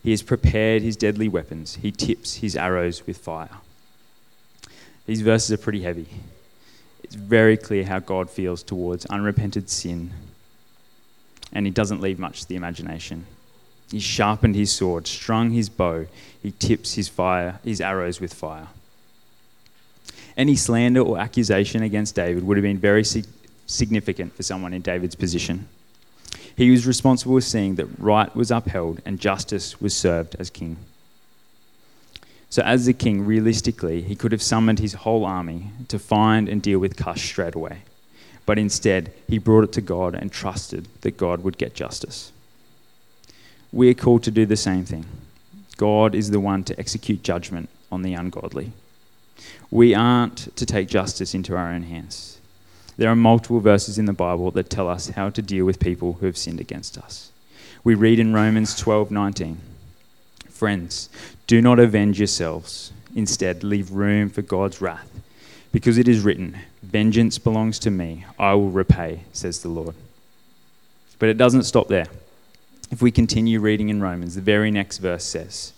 He 0.03 0.11
has 0.11 0.21
prepared 0.21 0.81
his 0.81 0.95
deadly 0.95 1.27
weapons. 1.27 1.75
He 1.81 1.91
tips 1.91 2.35
his 2.35 2.55
arrows 2.55 3.05
with 3.05 3.17
fire. 3.17 3.49
These 5.07 5.21
verses 5.21 5.51
are 5.51 5.57
pretty 5.57 5.81
heavy. 5.81 6.07
It's 7.01 7.15
very 7.15 7.57
clear 7.57 7.85
how 7.85 7.99
God 7.99 8.29
feels 8.29 8.61
towards 8.61 9.05
unrepented 9.05 9.69
sin, 9.69 10.11
and 11.53 11.65
he 11.65 11.71
doesn't 11.71 12.01
leave 12.01 12.19
much 12.19 12.41
to 12.41 12.47
the 12.47 12.57
imagination. 12.57 13.25
He 13.89 13.99
sharpened 13.99 14.55
his 14.55 14.71
sword, 14.71 15.07
strung 15.07 15.51
his 15.51 15.69
bow, 15.69 16.07
he 16.43 16.51
tips 16.51 16.95
his 16.95 17.07
fire, 17.07 17.59
his 17.63 17.79
arrows 17.79 18.19
with 18.19 18.33
fire. 18.33 18.67
Any 20.35 20.57
slander 20.57 20.99
or 20.99 21.17
accusation 21.17 21.81
against 21.81 22.13
David 22.13 22.43
would 22.43 22.57
have 22.57 22.63
been 22.63 22.77
very 22.77 23.05
significant 23.65 24.35
for 24.35 24.43
someone 24.43 24.73
in 24.73 24.81
David's 24.81 25.15
position. 25.15 25.69
He 26.57 26.69
was 26.69 26.85
responsible 26.85 27.35
for 27.35 27.41
seeing 27.41 27.75
that 27.75 27.87
right 27.97 28.35
was 28.35 28.51
upheld 28.51 29.01
and 29.05 29.21
justice 29.21 29.79
was 29.79 29.95
served 29.95 30.35
as 30.37 30.49
king. 30.49 30.75
So, 32.49 32.61
as 32.61 32.85
the 32.85 32.93
king, 32.93 33.25
realistically, 33.25 34.01
he 34.01 34.15
could 34.15 34.31
have 34.31 34.41
summoned 34.41 34.79
his 34.79 34.93
whole 34.93 35.25
army 35.25 35.71
to 35.89 35.99
find 35.99 36.47
and 36.47 36.61
deal 36.61 36.79
with 36.79 36.95
Cush 36.95 37.25
straight 37.25 37.55
away. 37.55 37.79
But 38.45 38.57
instead, 38.57 39.11
he 39.27 39.37
brought 39.37 39.65
it 39.65 39.73
to 39.73 39.81
God 39.81 40.15
and 40.15 40.31
trusted 40.31 40.87
that 41.01 41.17
God 41.17 41.43
would 41.43 41.57
get 41.57 41.75
justice. 41.75 42.31
We 43.73 43.89
are 43.89 43.93
called 43.93 44.23
to 44.23 44.31
do 44.31 44.45
the 44.45 44.55
same 44.55 44.85
thing. 44.85 45.05
God 45.75 46.15
is 46.15 46.31
the 46.31 46.39
one 46.39 46.63
to 46.63 46.79
execute 46.79 47.21
judgment 47.21 47.69
on 47.91 48.01
the 48.01 48.13
ungodly. 48.13 48.71
We 49.69 49.93
aren't 49.93 50.55
to 50.55 50.65
take 50.65 50.87
justice 50.87 51.33
into 51.33 51.55
our 51.55 51.71
own 51.71 51.83
hands. 51.83 52.39
There 52.95 53.09
are 53.09 53.15
multiple 53.15 53.59
verses 53.59 53.99
in 53.99 54.05
the 54.05 54.13
Bible 54.13 54.49
that 54.51 54.69
tell 54.69 54.87
us 54.87 55.09
how 55.09 55.29
to 55.29 55.41
deal 55.41 55.65
with 55.65 55.79
people 55.79 56.13
who 56.13 56.25
have 56.25 56.37
sinned 56.37 56.59
against 56.59 56.97
us. 56.97 57.31
We 57.83 57.93
read 57.93 58.19
in 58.19 58.33
Romans 58.33 58.73
12:19, 58.75 59.57
"Friends, 60.49 61.09
do 61.47 61.61
not 61.61 61.79
avenge 61.79 62.19
yourselves; 62.19 62.91
instead, 63.15 63.63
leave 63.63 63.91
room 63.91 64.29
for 64.29 64.41
God's 64.41 64.81
wrath, 64.81 65.09
because 65.71 65.97
it 65.97 66.07
is 66.07 66.21
written, 66.23 66.57
vengeance 66.83 67.39
belongs 67.39 67.79
to 67.79 67.89
me; 67.89 68.25
I 68.37 68.53
will 68.53 68.69
repay," 68.69 69.21
says 69.33 69.61
the 69.61 69.69
Lord. 69.69 69.95
But 71.17 71.29
it 71.29 71.37
doesn't 71.37 71.63
stop 71.63 71.87
there. 71.87 72.07
If 72.91 73.01
we 73.01 73.11
continue 73.11 73.59
reading 73.59 73.89
in 73.89 74.01
Romans, 74.01 74.35
the 74.35 74.41
very 74.41 74.69
next 74.69 74.99
verse 74.99 75.23
says, 75.23 75.73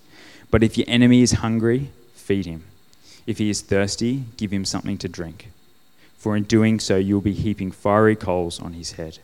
"But 0.51 0.63
if 0.63 0.77
your 0.77 0.85
enemy 0.89 1.21
is 1.21 1.43
hungry, 1.43 1.91
feed 2.13 2.45
him. 2.45 2.63
If 3.25 3.37
he 3.37 3.49
is 3.49 3.61
thirsty, 3.61 4.25
give 4.35 4.51
him 4.51 4.65
something 4.65 4.97
to 4.97 5.07
drink." 5.07 5.49
for 6.19 6.35
in 6.35 6.43
doing 6.43 6.81
so 6.81 6.97
you 6.97 7.15
will 7.15 7.21
be 7.21 7.33
heaping 7.33 7.71
fiery 7.71 8.15
coals 8.15 8.59
on 8.59 8.73
his 8.73 8.91
head. 8.91 9.17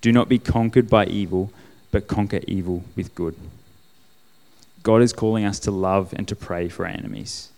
Do 0.00 0.12
not 0.12 0.28
be 0.28 0.38
conquered 0.38 0.88
by 0.88 1.06
evil, 1.06 1.52
but 1.90 2.06
conquer 2.06 2.40
evil 2.46 2.84
with 2.94 3.14
good. 3.16 3.34
God 4.82 5.02
is 5.02 5.12
calling 5.12 5.44
us 5.44 5.58
to 5.60 5.70
love 5.70 6.12
and 6.16 6.26
to 6.28 6.36
pray 6.36 6.68
for 6.68 6.86
our 6.86 6.92
enemies. 6.92 7.50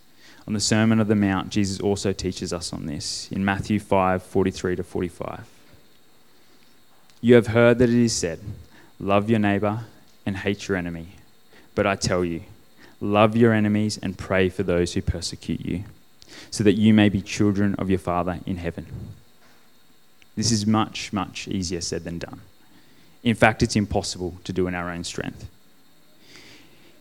On 0.46 0.52
the 0.52 0.60
Sermon 0.60 1.00
of 1.00 1.08
the 1.08 1.14
Mount, 1.14 1.48
Jesus 1.48 1.80
also 1.80 2.12
teaches 2.12 2.52
us 2.52 2.72
on 2.72 2.87
this 2.87 3.28
in 3.32 3.44
Matthew 3.44 3.80
5 3.80 4.22
43 4.22 4.76
to 4.76 4.82
45. 4.82 5.46
You 7.22 7.34
have 7.34 7.48
heard 7.48 7.78
that 7.78 7.88
it 7.88 7.94
is 7.94 8.14
said, 8.14 8.40
Love 9.00 9.30
your 9.30 9.38
neighbor 9.38 9.84
and 10.26 10.37
hate 10.37 10.68
your 10.68 10.76
enemy. 10.76 11.08
But 11.74 11.87
I 11.87 11.96
tell 11.96 12.24
you, 12.24 12.42
love 13.00 13.37
your 13.37 13.52
enemies 13.52 13.98
and 14.02 14.18
pray 14.18 14.50
for 14.50 14.62
those 14.62 14.92
who 14.92 15.02
persecute 15.02 15.60
you 15.60 15.84
so 16.50 16.62
that 16.64 16.74
you 16.74 16.92
may 16.92 17.08
be 17.08 17.22
children 17.22 17.74
of 17.76 17.88
your 17.88 17.98
Father 17.98 18.40
in 18.46 18.58
heaven. 18.58 18.87
This 20.37 20.52
is 20.52 20.66
much, 20.66 21.12
much 21.12 21.48
easier 21.48 21.80
said 21.80 22.04
than 22.04 22.18
done. 22.18 22.40
In 23.22 23.34
fact, 23.34 23.62
it's 23.62 23.76
impossible 23.76 24.37
to 24.44 24.52
do 24.52 24.66
in 24.66 24.74
our 24.74 24.90
own 24.90 25.04
strength. 25.04 25.48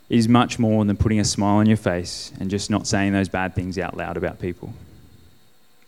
Is 0.09 0.27
much 0.27 0.59
more 0.59 0.85
than 0.85 0.97
putting 0.97 1.19
a 1.19 1.25
smile 1.25 1.57
on 1.57 1.65
your 1.65 1.77
face 1.77 2.31
and 2.39 2.49
just 2.49 2.69
not 2.69 2.85
saying 2.85 3.13
those 3.13 3.29
bad 3.29 3.55
things 3.55 3.77
out 3.79 3.97
loud 3.97 4.17
about 4.17 4.39
people. 4.39 4.73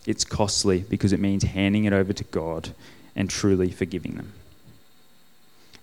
It's 0.06 0.24
costly 0.24 0.84
because 0.88 1.12
it 1.12 1.20
means 1.20 1.44
handing 1.44 1.84
it 1.84 1.92
over 1.92 2.12
to 2.12 2.24
God 2.24 2.70
and 3.14 3.28
truly 3.28 3.70
forgiving 3.70 4.14
them. 4.14 4.32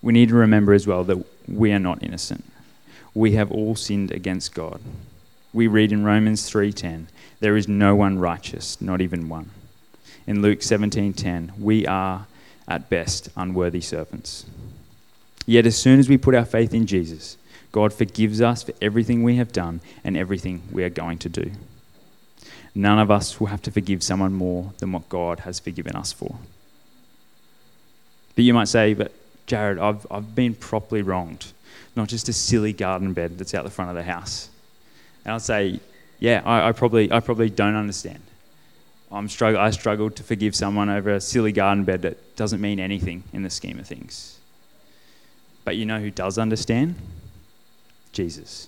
We 0.02 0.14
need 0.14 0.30
to 0.30 0.36
remember 0.36 0.74
as 0.74 0.86
well 0.88 1.04
that 1.06 1.26
we 1.48 1.72
are 1.72 1.80
not 1.80 2.04
innocent. 2.04 2.44
We 3.14 3.34
have 3.34 3.52
all 3.52 3.76
sinned 3.76 4.12
against 4.12 4.54
God. 4.54 4.82
We 5.54 5.68
read 5.68 5.92
in 5.92 6.04
Romans 6.04 6.50
3:10, 6.50 7.08
there 7.40 7.56
is 7.56 7.68
no 7.68 7.96
one 7.96 8.18
righteous, 8.18 8.82
not 8.82 9.02
even 9.02 9.30
one. 9.30 9.52
In 10.26 10.42
Luke 10.42 10.62
17:10, 10.62 11.52
we 11.60 11.86
are 11.86 12.28
at 12.68 12.90
best 12.90 13.30
unworthy 13.36 13.82
servants. 13.82 14.46
Yet 15.46 15.66
as 15.66 15.78
soon 15.78 16.00
as 16.00 16.10
we 16.10 16.18
put 16.18 16.36
our 16.36 16.46
faith 16.46 16.74
in 16.74 16.86
Jesus, 16.86 17.38
God 17.74 17.92
forgives 17.92 18.40
us 18.40 18.64
for 18.64 18.72
everything 18.82 19.24
we 19.24 19.36
have 19.36 19.52
done 19.52 19.82
and 20.04 20.16
everything 20.16 20.62
we 20.72 20.84
are 20.84 20.90
going 20.90 21.18
to 21.18 21.28
do. 21.28 21.52
None 22.76 23.00
of 23.00 23.12
us 23.12 23.40
will 23.40 23.48
have 23.48 23.64
to 23.64 23.72
forgive 23.72 24.02
someone 24.02 24.34
more 24.34 24.72
than 24.78 24.92
what 24.92 25.10
God 25.10 25.42
has 25.42 25.60
forgiven 25.60 25.96
us 25.96 26.14
for. 26.14 26.38
But 28.36 28.46
you 28.46 28.54
might 28.54 28.68
say, 28.68 28.94
but 28.94 29.12
Jared, 29.48 29.80
I've, 29.80 30.06
I've 30.10 30.36
been 30.36 30.54
properly 30.54 31.02
wronged, 31.02 31.52
not 31.96 32.08
just 32.10 32.30
a 32.30 32.34
silly 32.34 32.74
garden 32.74 33.14
bed 33.14 33.38
that's 33.38 33.54
out 33.56 33.64
the 33.64 33.72
front 33.72 33.90
of 33.90 33.96
the 33.96 34.04
house. 34.04 34.50
And 35.26 35.34
I'll 35.34 35.40
say, 35.40 35.80
yeah, 36.20 36.44
I, 36.46 36.70
I, 36.70 36.72
probably, 36.74 37.12
I 37.12 37.20
probably 37.20 37.50
don't 37.50 37.76
understand. 37.76 38.22
I'm 39.12 39.28
struggle, 39.30 39.60
I 39.60 39.72
struggled 39.72 40.16
to 40.18 40.24
forgive 40.24 40.56
someone 40.56 40.90
over 40.90 41.12
a 41.12 41.22
silly 41.22 41.52
garden 41.52 41.86
bed 41.86 42.04
that 42.04 42.36
doesn't 42.36 42.62
mean 42.62 42.80
anything 42.80 43.24
in 43.34 43.42
the 43.42 43.50
scheme 43.50 43.80
of 43.80 43.88
things. 43.88 44.38
But 45.66 45.76
you 45.76 45.86
know 45.86 46.00
who 46.00 46.12
does 46.12 46.38
understand? 46.38 46.96
Jesus. 48.14 48.68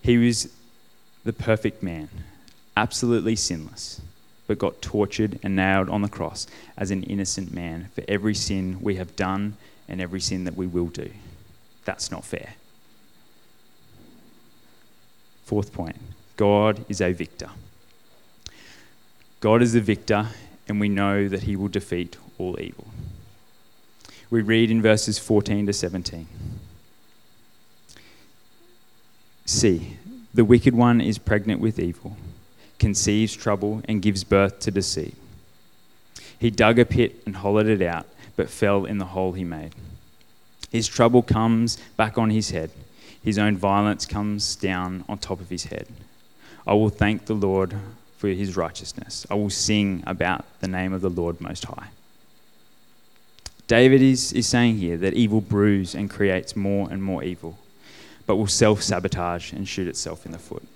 He 0.00 0.16
was 0.16 0.52
the 1.24 1.32
perfect 1.32 1.82
man, 1.82 2.08
absolutely 2.76 3.36
sinless, 3.36 4.00
but 4.46 4.58
got 4.58 4.82
tortured 4.82 5.38
and 5.42 5.54
nailed 5.54 5.88
on 5.88 6.02
the 6.02 6.08
cross 6.08 6.46
as 6.76 6.90
an 6.90 7.02
innocent 7.04 7.52
man 7.52 7.88
for 7.94 8.02
every 8.08 8.34
sin 8.34 8.78
we 8.80 8.96
have 8.96 9.14
done 9.14 9.56
and 9.88 10.00
every 10.00 10.20
sin 10.20 10.44
that 10.44 10.56
we 10.56 10.66
will 10.66 10.86
do. 10.86 11.10
That's 11.84 12.10
not 12.10 12.24
fair. 12.24 12.54
Fourth 15.44 15.72
point 15.72 15.96
God 16.36 16.84
is 16.88 17.00
a 17.00 17.12
victor. 17.12 17.50
God 19.40 19.60
is 19.60 19.72
the 19.72 19.80
victor, 19.80 20.28
and 20.68 20.80
we 20.80 20.88
know 20.88 21.28
that 21.28 21.42
he 21.42 21.56
will 21.56 21.68
defeat 21.68 22.16
all 22.38 22.60
evil. 22.60 22.86
We 24.30 24.40
read 24.40 24.70
in 24.70 24.80
verses 24.80 25.18
14 25.18 25.66
to 25.66 25.72
17. 25.72 26.26
See, 29.62 29.96
the 30.34 30.44
wicked 30.44 30.74
one 30.74 31.00
is 31.00 31.18
pregnant 31.18 31.60
with 31.60 31.78
evil, 31.78 32.16
conceives 32.80 33.36
trouble, 33.36 33.80
and 33.84 34.02
gives 34.02 34.24
birth 34.24 34.58
to 34.58 34.72
deceit. 34.72 35.14
He 36.36 36.50
dug 36.50 36.80
a 36.80 36.84
pit 36.84 37.22
and 37.24 37.36
hollowed 37.36 37.68
it 37.68 37.80
out, 37.80 38.08
but 38.34 38.50
fell 38.50 38.84
in 38.84 38.98
the 38.98 39.04
hole 39.04 39.34
he 39.34 39.44
made. 39.44 39.76
His 40.72 40.88
trouble 40.88 41.22
comes 41.22 41.76
back 41.96 42.18
on 42.18 42.30
his 42.30 42.50
head. 42.50 42.72
His 43.22 43.38
own 43.38 43.56
violence 43.56 44.04
comes 44.04 44.56
down 44.56 45.04
on 45.08 45.18
top 45.18 45.38
of 45.38 45.48
his 45.48 45.66
head. 45.66 45.86
I 46.66 46.72
will 46.72 46.90
thank 46.90 47.26
the 47.26 47.34
Lord 47.34 47.72
for 48.18 48.26
his 48.30 48.56
righteousness. 48.56 49.24
I 49.30 49.34
will 49.34 49.48
sing 49.48 50.02
about 50.08 50.44
the 50.58 50.66
name 50.66 50.92
of 50.92 51.02
the 51.02 51.08
Lord 51.08 51.40
Most 51.40 51.66
High. 51.66 51.90
David 53.68 54.02
is, 54.02 54.32
is 54.32 54.48
saying 54.48 54.78
here 54.78 54.96
that 54.96 55.14
evil 55.14 55.40
brews 55.40 55.94
and 55.94 56.10
creates 56.10 56.56
more 56.56 56.88
and 56.90 57.00
more 57.00 57.22
evil 57.22 57.58
but 58.32 58.36
will 58.36 58.46
self 58.46 58.82
sabotage 58.82 59.52
and 59.52 59.68
shoot 59.68 59.86
itself 59.86 60.24
in 60.24 60.32
the 60.32 60.38
foot. 60.38 60.66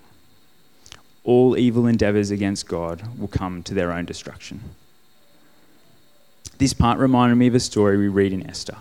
All 1.24 1.56
evil 1.56 1.86
endeavors 1.86 2.30
against 2.30 2.68
God 2.68 3.18
will 3.18 3.28
come 3.28 3.62
to 3.62 3.72
their 3.72 3.92
own 3.92 4.04
destruction. 4.04 4.60
This 6.58 6.74
part 6.74 6.98
reminded 6.98 7.36
me 7.36 7.46
of 7.46 7.54
a 7.54 7.60
story 7.60 7.96
we 7.96 8.08
read 8.08 8.34
in 8.34 8.46
Esther. 8.46 8.76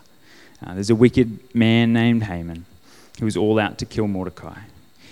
Uh, 0.61 0.73
there's 0.73 0.89
a 0.89 0.95
wicked 0.95 1.55
man 1.55 1.93
named 1.93 2.23
Haman 2.23 2.65
who 3.21 3.27
is 3.27 3.37
all 3.37 3.59
out 3.59 3.77
to 3.77 3.85
kill 3.85 4.09
Mordecai. 4.09 4.59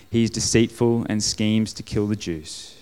He 0.09 0.23
is 0.23 0.29
deceitful 0.29 1.05
and 1.07 1.23
schemes 1.23 1.71
to 1.75 1.83
kill 1.83 2.07
the 2.07 2.17
Jews. 2.17 2.75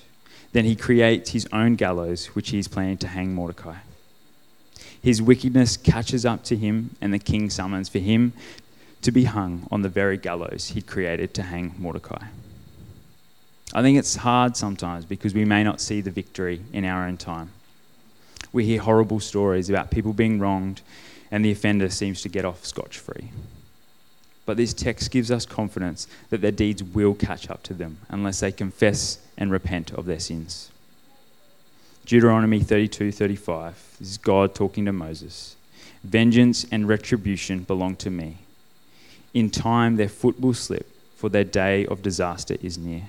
Then 0.52 0.66
he 0.66 0.76
creates 0.76 1.30
his 1.30 1.48
own 1.54 1.76
gallows, 1.76 2.26
which 2.34 2.50
he 2.50 2.58
is 2.58 2.68
planning 2.68 2.98
to 2.98 3.08
hang 3.08 3.36
Mordecai. 3.36 3.78
His 5.00 5.22
wickedness 5.22 5.78
catches 5.78 6.26
up 6.26 6.44
to 6.46 6.56
him, 6.56 6.96
and 7.00 7.14
the 7.14 7.20
king 7.20 7.52
summons 7.52 7.88
for 7.88 8.00
him 8.00 8.34
to 9.02 9.12
be 9.12 9.24
hung 9.26 9.68
on 9.72 9.82
the 9.82 9.90
very 9.90 10.18
gallows 10.18 10.70
he'd 10.70 10.88
created 10.88 11.34
to 11.34 11.44
hang 11.44 11.74
Mordecai. 11.78 12.26
I 13.74 13.82
think 13.82 13.98
it's 13.98 14.18
hard 14.18 14.58
sometimes 14.58 15.06
because 15.06 15.34
we 15.34 15.46
may 15.46 15.64
not 15.64 15.80
see 15.80 16.02
the 16.02 16.12
victory 16.12 16.62
in 16.74 16.86
our 16.86 17.08
own 17.08 17.18
time. 17.18 17.52
We 18.52 18.66
hear 18.66 18.82
horrible 18.82 19.20
stories 19.20 19.70
about 19.70 19.92
people 19.92 20.14
being 20.14 20.40
wronged 20.40 20.82
and 21.32 21.46
the 21.46 21.52
offender 21.52 21.90
seems 21.90 22.22
to 22.22 22.30
get 22.30 22.44
off 22.44 22.66
scotch 22.66 22.98
free. 22.98 23.32
But 24.46 24.58
this 24.58 24.74
text 24.74 25.12
gives 25.12 25.32
us 25.32 25.46
confidence 25.46 26.08
that 26.30 26.42
their 26.42 26.52
deeds 26.52 26.84
will 26.84 27.14
catch 27.14 27.50
up 27.50 27.64
to 27.64 27.74
them 27.74 28.00
unless 28.10 28.42
they 28.42 28.52
confess 28.52 29.20
and 29.38 29.52
repent 29.52 29.92
of 29.92 30.06
their 30.06 30.20
sins. 30.20 30.70
Deuteronomy 32.06 32.60
32:35 32.60 33.74
this 34.00 34.10
is 34.10 34.18
God 34.18 34.54
talking 34.54 34.84
to 34.86 34.92
Moses. 34.92 35.56
Vengeance 36.04 36.66
and 36.72 36.88
retribution 36.88 37.64
belong 37.64 37.96
to 37.98 38.10
me. 38.10 38.40
In 39.34 39.50
time, 39.50 39.96
their 39.96 40.10
foot 40.10 40.40
will 40.40 40.54
slip, 40.54 40.88
for 41.16 41.30
their 41.30 41.44
day 41.44 41.86
of 41.86 42.02
disaster 42.02 42.58
is 42.62 42.78
near, 42.78 43.04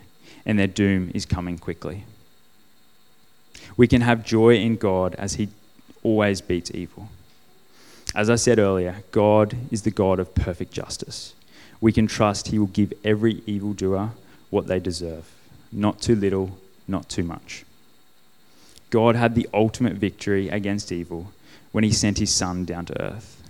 and 0.46 0.58
their 0.58 0.66
doom 0.66 1.10
is 1.14 1.26
coming 1.26 1.58
quickly. 1.58 2.04
We 3.76 3.88
can 3.88 4.02
have 4.02 4.24
joy 4.24 4.56
in 4.56 4.76
God 4.76 5.14
as 5.16 5.34
He 5.34 5.48
always 6.02 6.40
beats 6.40 6.70
evil. 6.72 7.08
As 8.14 8.28
I 8.28 8.36
said 8.36 8.58
earlier, 8.58 9.02
God 9.10 9.56
is 9.70 9.82
the 9.82 9.90
God 9.90 10.20
of 10.20 10.34
perfect 10.34 10.72
justice. 10.72 11.34
We 11.80 11.92
can 11.92 12.06
trust 12.06 12.48
He 12.48 12.58
will 12.58 12.66
give 12.66 12.92
every 13.04 13.42
evildoer 13.46 14.10
what 14.50 14.66
they 14.66 14.78
deserve, 14.78 15.28
not 15.72 16.00
too 16.00 16.14
little, 16.14 16.58
not 16.86 17.08
too 17.08 17.22
much. 17.22 17.64
God 18.90 19.16
had 19.16 19.34
the 19.34 19.48
ultimate 19.54 19.94
victory 19.94 20.48
against 20.48 20.92
evil 20.92 21.32
when 21.72 21.82
He 21.82 21.92
sent 21.92 22.18
His 22.18 22.30
Son 22.30 22.64
down 22.64 22.84
to 22.86 23.02
earth. 23.02 23.42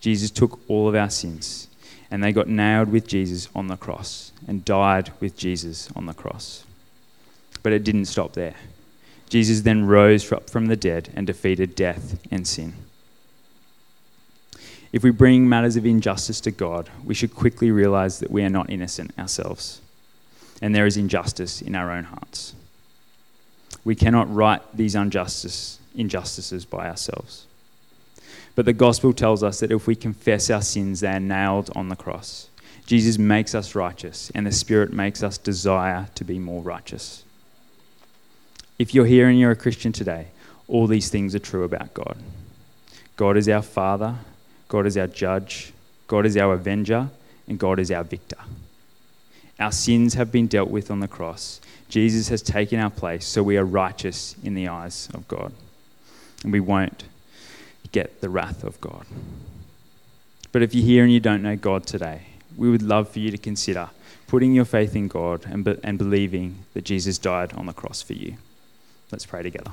Jesus 0.00 0.30
took 0.30 0.60
all 0.68 0.88
of 0.88 0.94
our 0.94 1.10
sins 1.10 1.67
and 2.10 2.22
they 2.22 2.32
got 2.32 2.48
nailed 2.48 2.90
with 2.90 3.06
Jesus 3.06 3.48
on 3.54 3.68
the 3.68 3.76
cross 3.76 4.32
and 4.46 4.64
died 4.64 5.12
with 5.20 5.36
Jesus 5.36 5.90
on 5.94 6.06
the 6.06 6.14
cross. 6.14 6.64
But 7.62 7.72
it 7.72 7.84
didn't 7.84 8.06
stop 8.06 8.32
there. 8.32 8.54
Jesus 9.28 9.60
then 9.60 9.86
rose 9.86 10.24
from 10.24 10.66
the 10.66 10.76
dead 10.76 11.10
and 11.14 11.26
defeated 11.26 11.74
death 11.74 12.18
and 12.30 12.46
sin. 12.46 12.74
If 14.90 15.02
we 15.02 15.10
bring 15.10 15.48
matters 15.48 15.76
of 15.76 15.84
injustice 15.84 16.40
to 16.42 16.50
God, 16.50 16.88
we 17.04 17.14
should 17.14 17.34
quickly 17.34 17.70
realize 17.70 18.20
that 18.20 18.30
we 18.30 18.42
are 18.42 18.48
not 18.48 18.70
innocent 18.70 19.12
ourselves, 19.18 19.82
and 20.62 20.74
there 20.74 20.86
is 20.86 20.96
injustice 20.96 21.60
in 21.60 21.74
our 21.74 21.90
own 21.90 22.04
hearts. 22.04 22.54
We 23.84 23.94
cannot 23.94 24.34
right 24.34 24.62
these 24.74 24.94
injustice, 24.94 25.78
injustices 25.94 26.64
by 26.64 26.88
ourselves. 26.88 27.47
But 28.58 28.64
the 28.64 28.72
gospel 28.72 29.12
tells 29.12 29.44
us 29.44 29.60
that 29.60 29.70
if 29.70 29.86
we 29.86 29.94
confess 29.94 30.50
our 30.50 30.62
sins, 30.62 30.98
they 30.98 31.12
are 31.12 31.20
nailed 31.20 31.70
on 31.76 31.90
the 31.90 31.94
cross. 31.94 32.48
Jesus 32.86 33.16
makes 33.16 33.54
us 33.54 33.76
righteous, 33.76 34.32
and 34.34 34.44
the 34.44 34.50
Spirit 34.50 34.92
makes 34.92 35.22
us 35.22 35.38
desire 35.38 36.08
to 36.16 36.24
be 36.24 36.40
more 36.40 36.60
righteous. 36.60 37.22
If 38.76 38.96
you're 38.96 39.06
here 39.06 39.28
and 39.28 39.38
you're 39.38 39.52
a 39.52 39.54
Christian 39.54 39.92
today, 39.92 40.26
all 40.66 40.88
these 40.88 41.08
things 41.08 41.36
are 41.36 41.38
true 41.38 41.62
about 41.62 41.94
God. 41.94 42.16
God 43.16 43.36
is 43.36 43.48
our 43.48 43.62
Father, 43.62 44.16
God 44.66 44.86
is 44.86 44.96
our 44.96 45.06
Judge, 45.06 45.72
God 46.08 46.26
is 46.26 46.36
our 46.36 46.54
Avenger, 46.54 47.10
and 47.46 47.60
God 47.60 47.78
is 47.78 47.92
our 47.92 48.02
Victor. 48.02 48.38
Our 49.60 49.70
sins 49.70 50.14
have 50.14 50.32
been 50.32 50.48
dealt 50.48 50.68
with 50.68 50.90
on 50.90 50.98
the 50.98 51.06
cross. 51.06 51.60
Jesus 51.88 52.28
has 52.30 52.42
taken 52.42 52.80
our 52.80 52.90
place, 52.90 53.24
so 53.24 53.40
we 53.40 53.56
are 53.56 53.64
righteous 53.64 54.34
in 54.42 54.54
the 54.54 54.66
eyes 54.66 55.08
of 55.14 55.28
God. 55.28 55.52
And 56.42 56.52
we 56.52 56.58
won't 56.58 57.04
get 57.92 58.20
the 58.20 58.28
wrath 58.28 58.64
of 58.64 58.80
God. 58.80 59.06
But 60.52 60.62
if 60.62 60.74
you're 60.74 60.84
here 60.84 61.04
and 61.04 61.12
you 61.12 61.20
don't 61.20 61.42
know 61.42 61.56
God 61.56 61.86
today, 61.86 62.22
we 62.56 62.70
would 62.70 62.82
love 62.82 63.08
for 63.08 63.18
you 63.18 63.30
to 63.30 63.38
consider 63.38 63.90
putting 64.26 64.52
your 64.52 64.64
faith 64.64 64.94
in 64.94 65.08
God 65.08 65.46
and, 65.46 65.64
be- 65.64 65.78
and 65.82 65.98
believing 65.98 66.64
that 66.74 66.84
Jesus 66.84 67.18
died 67.18 67.52
on 67.54 67.66
the 67.66 67.72
cross 67.72 68.02
for 68.02 68.12
you. 68.12 68.36
Let's 69.10 69.26
pray 69.26 69.42
together. 69.42 69.72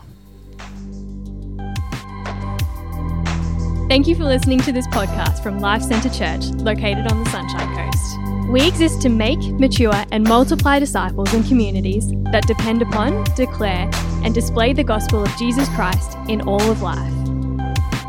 Thank 3.87 4.07
you 4.07 4.15
for 4.15 4.23
listening 4.23 4.59
to 4.61 4.71
this 4.71 4.87
podcast 4.87 5.43
from 5.43 5.59
Life 5.59 5.83
Centre 5.83 6.09
Church, 6.09 6.45
located 6.61 7.11
on 7.11 7.23
the 7.23 7.29
Sunshine 7.29 7.75
Coast. 7.75 8.49
We 8.49 8.67
exist 8.67 9.01
to 9.03 9.09
make, 9.09 9.39
mature, 9.59 10.05
and 10.11 10.23
multiply 10.23 10.79
disciples 10.79 11.33
and 11.33 11.45
communities 11.45 12.09
that 12.31 12.47
depend 12.47 12.81
upon, 12.81 13.23
declare, 13.35 13.89
and 14.23 14.33
display 14.33 14.73
the 14.73 14.83
gospel 14.83 15.21
of 15.21 15.37
Jesus 15.37 15.67
Christ 15.69 16.17
in 16.27 16.41
all 16.41 16.61
of 16.71 16.81
life. 16.81 17.24